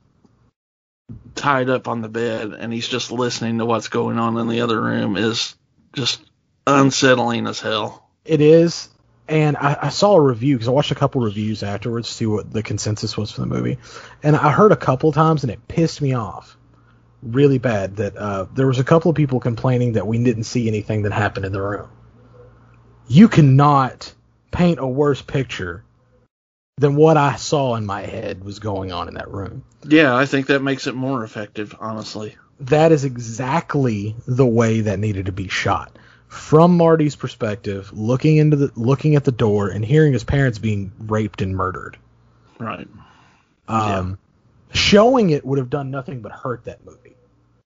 [1.35, 4.61] tied up on the bed and he's just listening to what's going on in the
[4.61, 5.55] other room is
[5.93, 6.23] just
[6.67, 8.09] unsettling as hell.
[8.25, 8.89] It is,
[9.27, 12.25] and I, I saw a review because I watched a couple reviews afterwards to see
[12.25, 13.77] what the consensus was for the movie,
[14.21, 16.57] and I heard a couple times and it pissed me off
[17.21, 20.67] really bad that uh, there was a couple of people complaining that we didn't see
[20.67, 21.89] anything that happened in the room.
[23.07, 24.13] You cannot
[24.51, 25.83] paint a worse picture
[26.77, 29.63] than what I saw in my head was going on in that room.
[29.87, 32.35] Yeah, I think that makes it more effective, honestly.
[32.61, 35.97] that is exactly the way that needed to be shot
[36.27, 40.91] from Marty's perspective, looking into the looking at the door and hearing his parents being
[40.99, 41.97] raped and murdered.
[42.59, 42.87] Right.
[43.67, 44.17] Um,
[44.71, 47.15] Showing it would have done nothing but hurt that movie.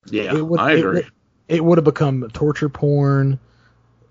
[0.09, 0.93] Yeah, It would- I it agree.
[0.95, 1.11] would-
[1.47, 3.39] it would have become a torture porn,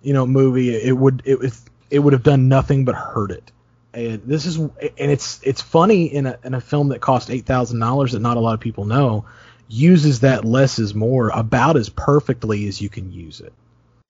[0.02, 0.74] you know, movie.
[0.74, 3.52] It would it was it would have done nothing but hurt it.
[3.96, 7.46] And this is and it's it's funny in a in a film that cost eight
[7.46, 9.24] thousand dollars that not a lot of people know
[9.68, 13.54] uses that less is more about as perfectly as you can use it.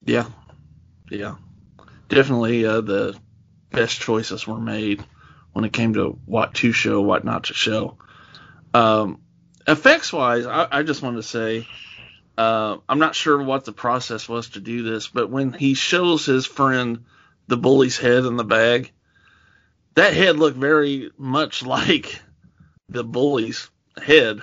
[0.04, 0.26] Yeah,
[1.08, 1.36] yeah,
[2.08, 2.66] definitely.
[2.66, 3.16] Uh, the
[3.70, 5.04] best choices were made
[5.52, 7.96] when it came to what to show, what not to show.
[8.74, 9.20] Um,
[9.68, 11.66] effects wise, I, I just want to say
[12.36, 16.26] uh, I'm not sure what the process was to do this, but when he shows
[16.26, 17.04] his friend
[17.46, 18.90] the bully's head in the bag,
[19.96, 22.20] that head looked very much like
[22.88, 23.68] the bully's
[24.00, 24.40] head.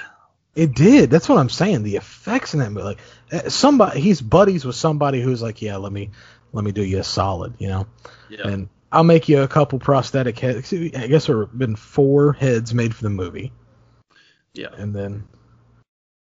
[0.56, 1.10] It did.
[1.10, 1.84] That's what I'm saying.
[1.84, 3.00] The effects in that movie, like
[3.32, 6.12] uh, somebody, he's buddies with somebody who's like, yeah, let me,
[6.52, 7.88] let me do you a solid, you know.
[8.30, 8.48] Yeah.
[8.48, 10.72] And I'll make you a couple prosthetic heads.
[10.74, 13.52] I guess there have been four heads made for the movie.
[14.54, 14.70] Yeah.
[14.78, 15.28] And then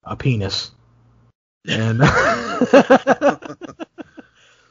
[0.04, 0.72] a penis.
[1.68, 2.00] And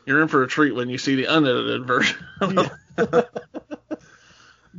[0.06, 2.16] You're in for a treat when you see the unedited version.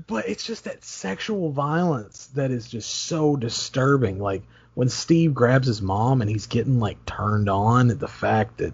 [0.09, 4.19] but it's just that sexual violence that is just so disturbing.
[4.19, 4.41] Like
[4.73, 8.73] when Steve grabs his mom and he's getting like turned on at the fact that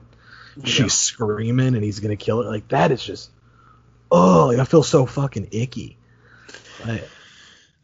[0.55, 0.63] Yeah.
[0.65, 2.49] she's screaming and he's gonna kill her.
[2.49, 3.29] Like that is just
[4.11, 5.97] oh, like, I feel so fucking icky.
[6.85, 7.07] Like,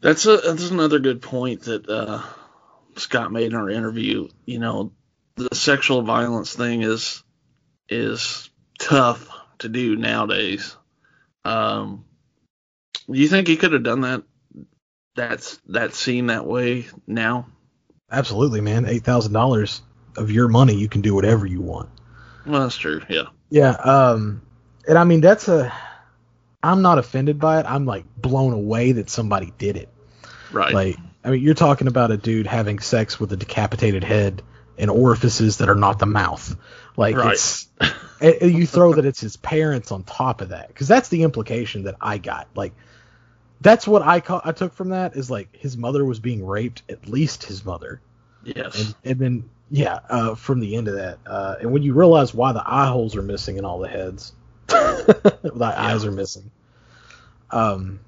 [0.00, 2.22] That's a that's another good point that uh,
[2.96, 4.28] Scott made in our interview.
[4.46, 4.92] You know,
[5.36, 7.22] the sexual violence thing is
[7.88, 8.48] is
[8.78, 9.28] tough
[9.58, 10.74] to do nowadays.
[11.44, 12.04] Um,
[13.10, 14.22] do you think he could have done that?
[15.14, 17.46] That's that scene that way now.
[18.10, 18.86] absolutely, man.
[18.86, 19.82] Eight thousand dollars
[20.16, 21.90] of your money, you can do whatever you want.
[22.46, 23.02] Well, that's true.
[23.08, 23.24] Yeah.
[23.50, 24.42] Yeah, um,
[24.88, 25.72] and I mean that's a.
[26.62, 27.66] I'm not offended by it.
[27.68, 29.88] I'm like blown away that somebody did it.
[30.52, 30.72] Right.
[30.72, 34.42] Like, I mean, you're talking about a dude having sex with a decapitated head
[34.78, 36.56] and orifices that are not the mouth.
[36.96, 37.32] Like, Right.
[37.32, 37.68] it's
[38.20, 41.82] and you throw that it's his parents on top of that because that's the implication
[41.84, 42.48] that I got.
[42.54, 42.72] Like,
[43.62, 46.82] that's what I ca- I took from that is like his mother was being raped,
[46.88, 48.00] at least his mother,
[48.44, 48.78] yes.
[48.80, 52.34] and and then yeah, uh, from the end of that, uh, and when you realize
[52.34, 54.32] why the eye holes are missing in all the heads,
[54.66, 56.50] the eyes are missing.
[57.50, 58.00] Um,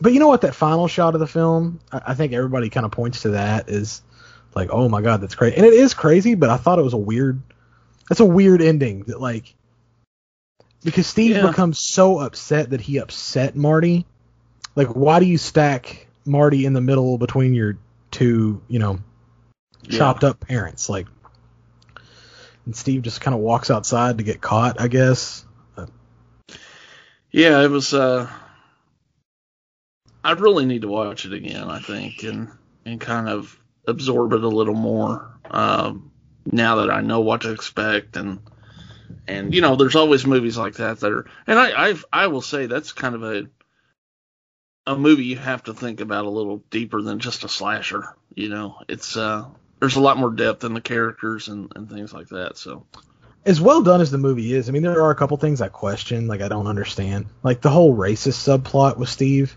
[0.00, 0.42] but you know what?
[0.42, 3.68] That final shot of the film, I, I think everybody kind of points to that
[3.68, 4.02] is
[4.54, 6.34] like, oh my god, that's crazy, and it is crazy.
[6.34, 7.40] But I thought it was a weird.
[8.08, 9.54] That's a weird ending that like
[10.84, 11.46] because Steve Yeah.
[11.46, 14.06] becomes so upset that he upset Marty.
[14.76, 17.78] Like, why do you stack Marty in the middle between your
[18.10, 19.00] two, you know,
[19.84, 19.98] Yeah.
[19.98, 20.88] chopped up parents?
[20.88, 21.06] Like,
[22.66, 25.44] and Steve just kind of walks outside to get caught, I guess.
[27.32, 27.94] Yeah, it was.
[27.94, 28.28] uh
[30.22, 31.68] I really need to watch it again.
[31.70, 32.50] I think and
[32.84, 36.10] and kind of absorb it a little more um,
[36.44, 38.40] now that I know what to expect and
[39.26, 42.42] and you know there's always movies like that that are and I I've, I will
[42.42, 43.46] say that's kind of a
[44.94, 48.14] a movie you have to think about a little deeper than just a slasher.
[48.34, 49.46] You know, it's uh
[49.80, 52.56] there's a lot more depth in the characters and and things like that.
[52.58, 52.86] So
[53.46, 55.68] As well done as the movie is, I mean, there are a couple things I
[55.68, 59.56] question, like I don't understand, like the whole racist subplot with Steve.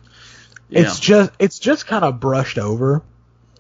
[0.70, 3.04] yeah, It's just, it's just kind of brushed over.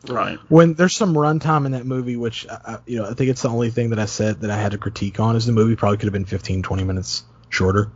[0.08, 0.38] right.
[0.50, 3.50] when there's some runtime in that movie which I, you know i think it's the
[3.50, 5.98] only thing that i said that i had to critique on is the movie probably
[5.98, 7.90] could have been 15 20 minutes shorter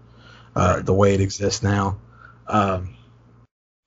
[0.56, 0.86] uh, Right.
[0.86, 1.98] the way it exists now
[2.48, 2.96] um,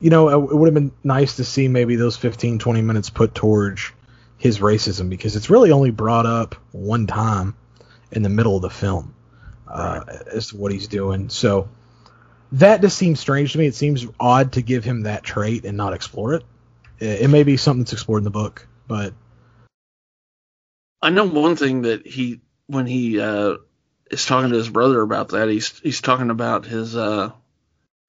[0.01, 3.35] you know it, would have been nice to see maybe those 15 20 minutes put
[3.35, 3.93] towards
[4.39, 7.55] his racism because it's really only brought up one time
[8.11, 9.15] in the middle of the film
[9.69, 11.29] uh, as to what he's doing.
[11.29, 11.69] So
[12.53, 13.67] that just seems strange to me.
[13.67, 16.43] It seems odd to give him that trait and not explore it.
[16.99, 19.13] It, it may be something that's explored in the book, but
[21.03, 23.57] I know one thing that he when he uh,
[24.11, 26.97] is talking to his brother about that, he's he's talking about his.
[26.97, 27.33] Uh,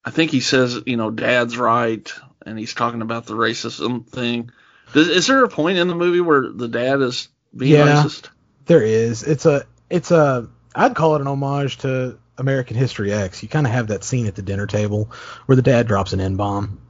[0.04, 2.12] I think he says, you know, Dad's right,
[2.44, 4.50] and he's talking about the racism thing.
[4.92, 8.02] Does, is there a point in the movie where the dad is being Yeah.
[8.02, 8.28] racist?
[8.66, 9.22] there is.
[9.22, 13.42] It's a it's a I'd call it an homage to American History X.
[13.42, 15.10] You kind of have that scene at the dinner table
[15.46, 16.80] where the dad drops an N bomb.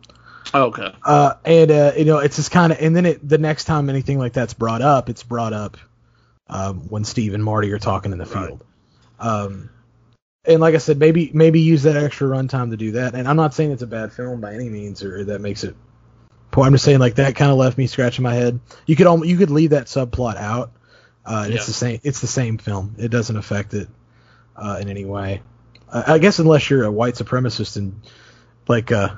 [0.54, 3.38] Oh, okay, Uh, and uh, you know, it's just kind of, and then it, the
[3.38, 5.78] next time anything like that's brought up, it's brought up
[6.48, 8.48] um, when Steve and Marty are talking in the Right.
[8.48, 8.64] field.
[9.18, 9.70] Um,
[10.44, 13.14] and like I said, maybe maybe use that extra runtime to do that.
[13.14, 15.76] And I'm not saying it's a bad film by any means, or that makes it.
[16.50, 16.64] poor.
[16.66, 18.58] I'm just saying like that kind of left me scratching my head.
[18.86, 20.72] You could almost, you could leave that subplot out.
[21.24, 22.00] Uh, and It's the same.
[22.02, 22.96] It's the same film.
[22.98, 23.88] It doesn't affect it
[24.56, 25.42] uh, in any way.
[25.92, 28.00] I I guess unless you're a white supremacist and
[28.66, 29.14] like uh,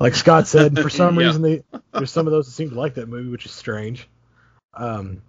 [0.00, 1.26] like Scott said, for some Yeah.
[1.26, 1.62] reason they
[1.92, 4.08] there's some of those that seem to like that movie, which is strange.
[4.74, 5.22] Um,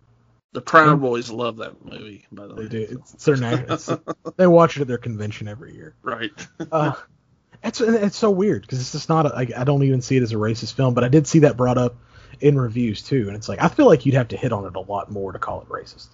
[0.57, 2.67] The Proud Boys love that movie, by the They way.
[2.67, 2.87] do.
[2.89, 3.91] It's, their na- it's,
[4.37, 5.93] They watch it at their convention every year.
[6.01, 6.31] Right.
[6.71, 6.93] Uh,
[7.63, 9.27] it's it's so weird because it's just not.
[9.27, 11.39] A, I, I don't even see it as a racist film, but I did see
[11.39, 11.95] that brought up
[12.41, 14.75] in reviews too, and it's like I feel like you'd have to hit on it
[14.75, 16.07] a lot more to call it racist.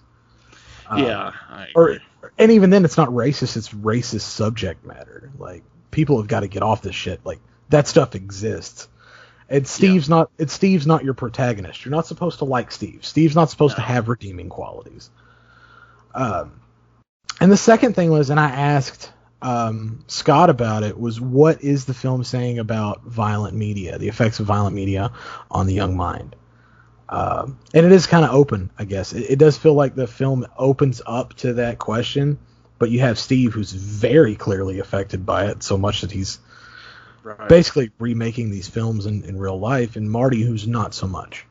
[0.90, 1.64] Uh, yeah.
[1.74, 2.00] Or
[2.36, 6.48] and even then it's not racist it's racist subject matter like people have got to
[6.48, 7.40] get off this shit like
[7.70, 8.88] that stuff exists
[9.48, 11.84] and steve's not it's steve's not your protagonist.
[11.84, 13.04] You're not supposed to like steve.
[13.04, 15.10] Steve's not supposed to have redeeming qualities.
[16.14, 16.60] Um
[17.40, 21.84] and the second thing was and i asked um scott about it was what is
[21.84, 25.12] the film saying about violent media the effects of violent media
[25.50, 26.36] on the young mind?
[27.08, 29.12] Um, and it is kind of open, I guess.
[29.12, 32.38] It, it does feel like the film opens up to that question,
[32.78, 36.38] but you have Steve who's very clearly affected by it, so much that he's
[37.24, 37.48] Right.
[37.48, 41.46] basically remaking these films in, in real life, and Marty who's not so much.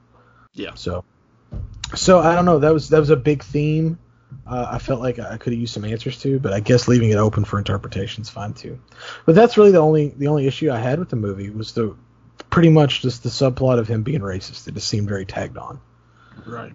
[0.54, 0.76] Yeah.
[0.76, 1.04] So,
[1.96, 2.60] so I don't know.
[2.60, 3.98] That was that was a big theme.
[4.46, 7.10] Uh, I felt like I could have used some answers to, but I guess leaving
[7.10, 8.80] it open for interpretation is fine too.
[9.26, 11.96] But that's really the only the only issue I had with the movie was the
[12.50, 14.68] pretty much just the subplot of him being racist.
[14.68, 15.80] It just seemed very tagged on.
[16.46, 16.74] Right.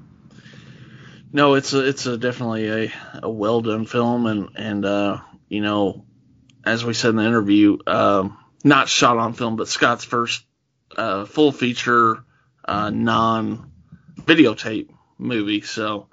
[1.33, 2.93] No, it's a it's a definitely a,
[3.23, 6.05] a well done film and and uh, you know,
[6.65, 10.45] as we said in the interview, um, not shot on film, but Scott's first
[10.97, 12.25] uh, full feature
[12.65, 13.73] uh, non
[14.21, 15.63] videotape movie.
[15.63, 16.09] So,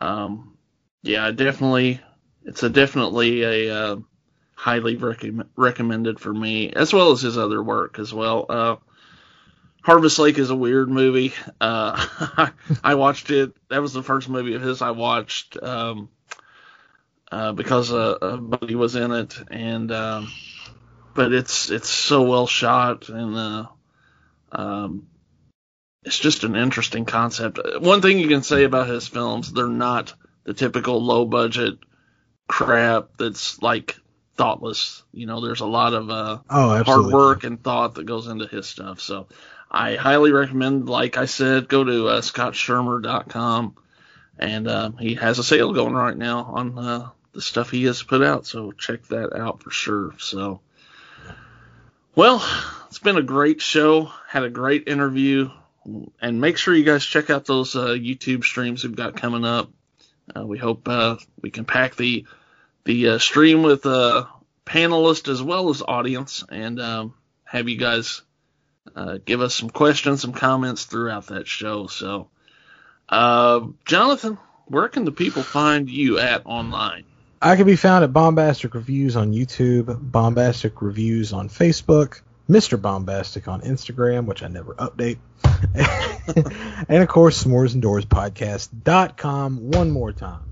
[0.00, 0.56] um,
[1.02, 2.00] yeah, definitely,
[2.44, 3.96] it's a definitely a uh,
[4.54, 8.46] highly recomm recommended for me, as well as his other work as well.
[8.48, 8.76] Uh,
[9.82, 11.32] Harvest Lake is a weird movie.
[11.60, 12.50] Uh,
[12.84, 13.54] I watched it.
[13.68, 16.10] That was the first movie of his I watched um,
[17.32, 20.30] uh, because a buddy was in it, and um,
[21.14, 23.66] but it's it's so well shot and uh,
[24.52, 25.06] um,
[26.04, 27.58] it's just an interesting concept.
[27.80, 31.78] One thing you can say about his films, they're not the typical low budget
[32.48, 33.96] crap that's like
[34.36, 35.02] thoughtless.
[35.12, 38.46] You know, there's a lot of uh, Oh, hard work and thought that goes into
[38.46, 39.00] his stuff.
[39.00, 39.28] So
[39.70, 43.76] I highly recommend, like I said, go to uh, scottschirmer.com
[44.38, 48.02] and uh, he has a sale going right now on uh, the stuff he has
[48.02, 48.46] put out.
[48.46, 50.14] So check that out for sure.
[50.18, 50.60] So,
[52.14, 52.44] well,
[52.88, 54.10] it's been a great show.
[54.28, 55.50] Had a great interview.
[56.20, 59.70] And make sure you guys check out those uh, YouTube streams we've got coming up.
[60.36, 62.26] Uh, we hope uh, we can pack the
[62.84, 64.26] the uh, stream with uh,
[64.64, 68.22] panelists as well as audience and um, have you guys
[68.94, 71.86] uh, give us some questions, some comments throughout that show.
[71.86, 72.28] So,
[73.08, 77.04] uh, Jonathan, where can the people find you at online?
[77.42, 82.20] I can be found at Bombastic Reviews on YouTube, Bombastic Reviews on Facebook,
[82.50, 82.80] Mr.
[82.80, 85.18] Bombastic on Instagram, which I never update.
[86.88, 90.42] and of course, S'mores Indoors Podcast.com one more time.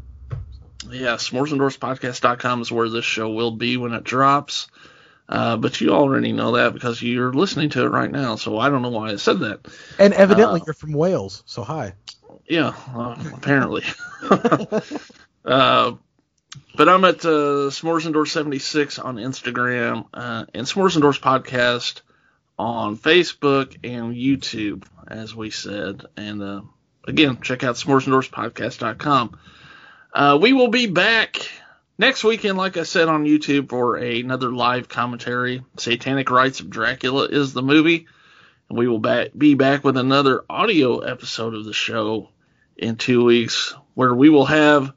[0.89, 4.69] Yeah, s'moresindoorspodcast.com is where this show will be when it drops.
[5.29, 8.71] Uh, but you already know that because you're listening to it right now, so I
[8.71, 9.61] don't know why I said that.
[9.99, 11.93] And evidently, Uh, you're from Wales, so hi.
[12.49, 13.85] Yeah, uh, apparently.
[15.45, 15.93] uh,
[16.75, 22.01] but I'm at uh, Doors 76 on Instagram uh, and Doors Podcast
[22.59, 26.07] on Facebook and YouTube, as we said.
[26.17, 26.63] And uh,
[27.07, 29.39] again, check out s'moresindoorspodcast.com.
[30.13, 31.37] Uh, we will be back
[31.99, 35.63] next weekend, like I said, on YouTube for a, another live commentary.
[35.77, 38.07] Satanic Rites of Dracula is the movie.
[38.69, 42.31] And we will back, be back with another audio episode of the show
[42.77, 44.93] in two weeks where we will have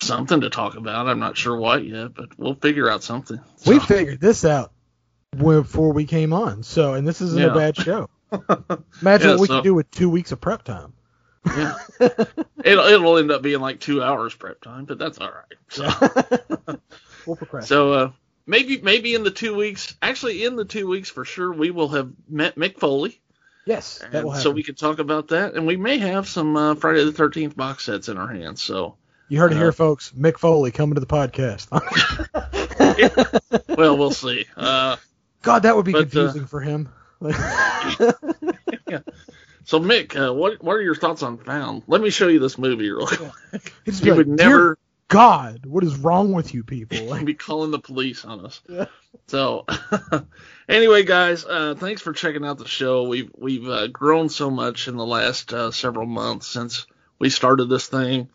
[0.00, 1.08] something to talk about.
[1.08, 3.40] I'm not sure what yet, but we'll figure out something.
[3.66, 4.72] We figured this out
[5.36, 7.48] before we came on, so and this isn't Yeah.
[7.50, 8.08] a bad show.
[9.02, 10.92] Imagine Yeah, what we so- could do with two weeks of prep time.
[11.46, 11.74] yeah.
[12.64, 15.58] it'll, it'll end up being like two hours prep time, but that's all right.
[15.68, 16.78] So,
[17.26, 18.10] we'll so uh,
[18.46, 21.88] maybe maybe in the two weeks, actually in the two weeks for sure, we will
[21.88, 23.20] have met Mick Foley.
[23.64, 24.00] yes,
[24.40, 27.54] so we can talk about that, and we may have some uh, Friday the 13th
[27.56, 28.60] box sets in our hands.
[28.62, 28.96] So,
[29.28, 30.12] you heard it uh, here, folks.
[30.12, 31.68] Mick Foley coming to the podcast.
[33.76, 34.46] well, we'll see.
[34.56, 34.96] Uh,
[35.42, 36.88] God, that would be But, uh, confusing for him.
[39.64, 41.82] so, Mick, uh, what what are your thoughts on Found?
[41.86, 43.32] Let me show you this movie real quick.
[43.84, 47.04] He'd just be You like, would "Dear never God, what is wrong with you people?
[47.04, 48.60] Like, be calling the police on us.
[48.68, 48.86] Yeah.
[49.28, 49.64] So,
[50.68, 53.04] anyway, guys, uh, thanks for checking out the show.
[53.04, 56.86] We've we've uh, grown so much in the last uh, several months since
[57.18, 58.28] we started this thing,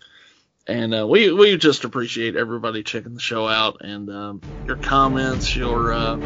[0.68, 5.56] and uh, we we just appreciate everybody checking the show out and um, your comments,
[5.56, 6.18] your uh,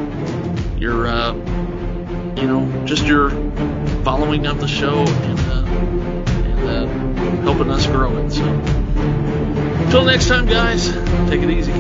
[0.77, 3.29] your uh, you know just your
[4.03, 5.65] following of the show and uh,
[6.45, 8.31] and uh, helping us grow it.
[8.31, 10.91] So, until next time, guys,
[11.29, 11.71] take it easy.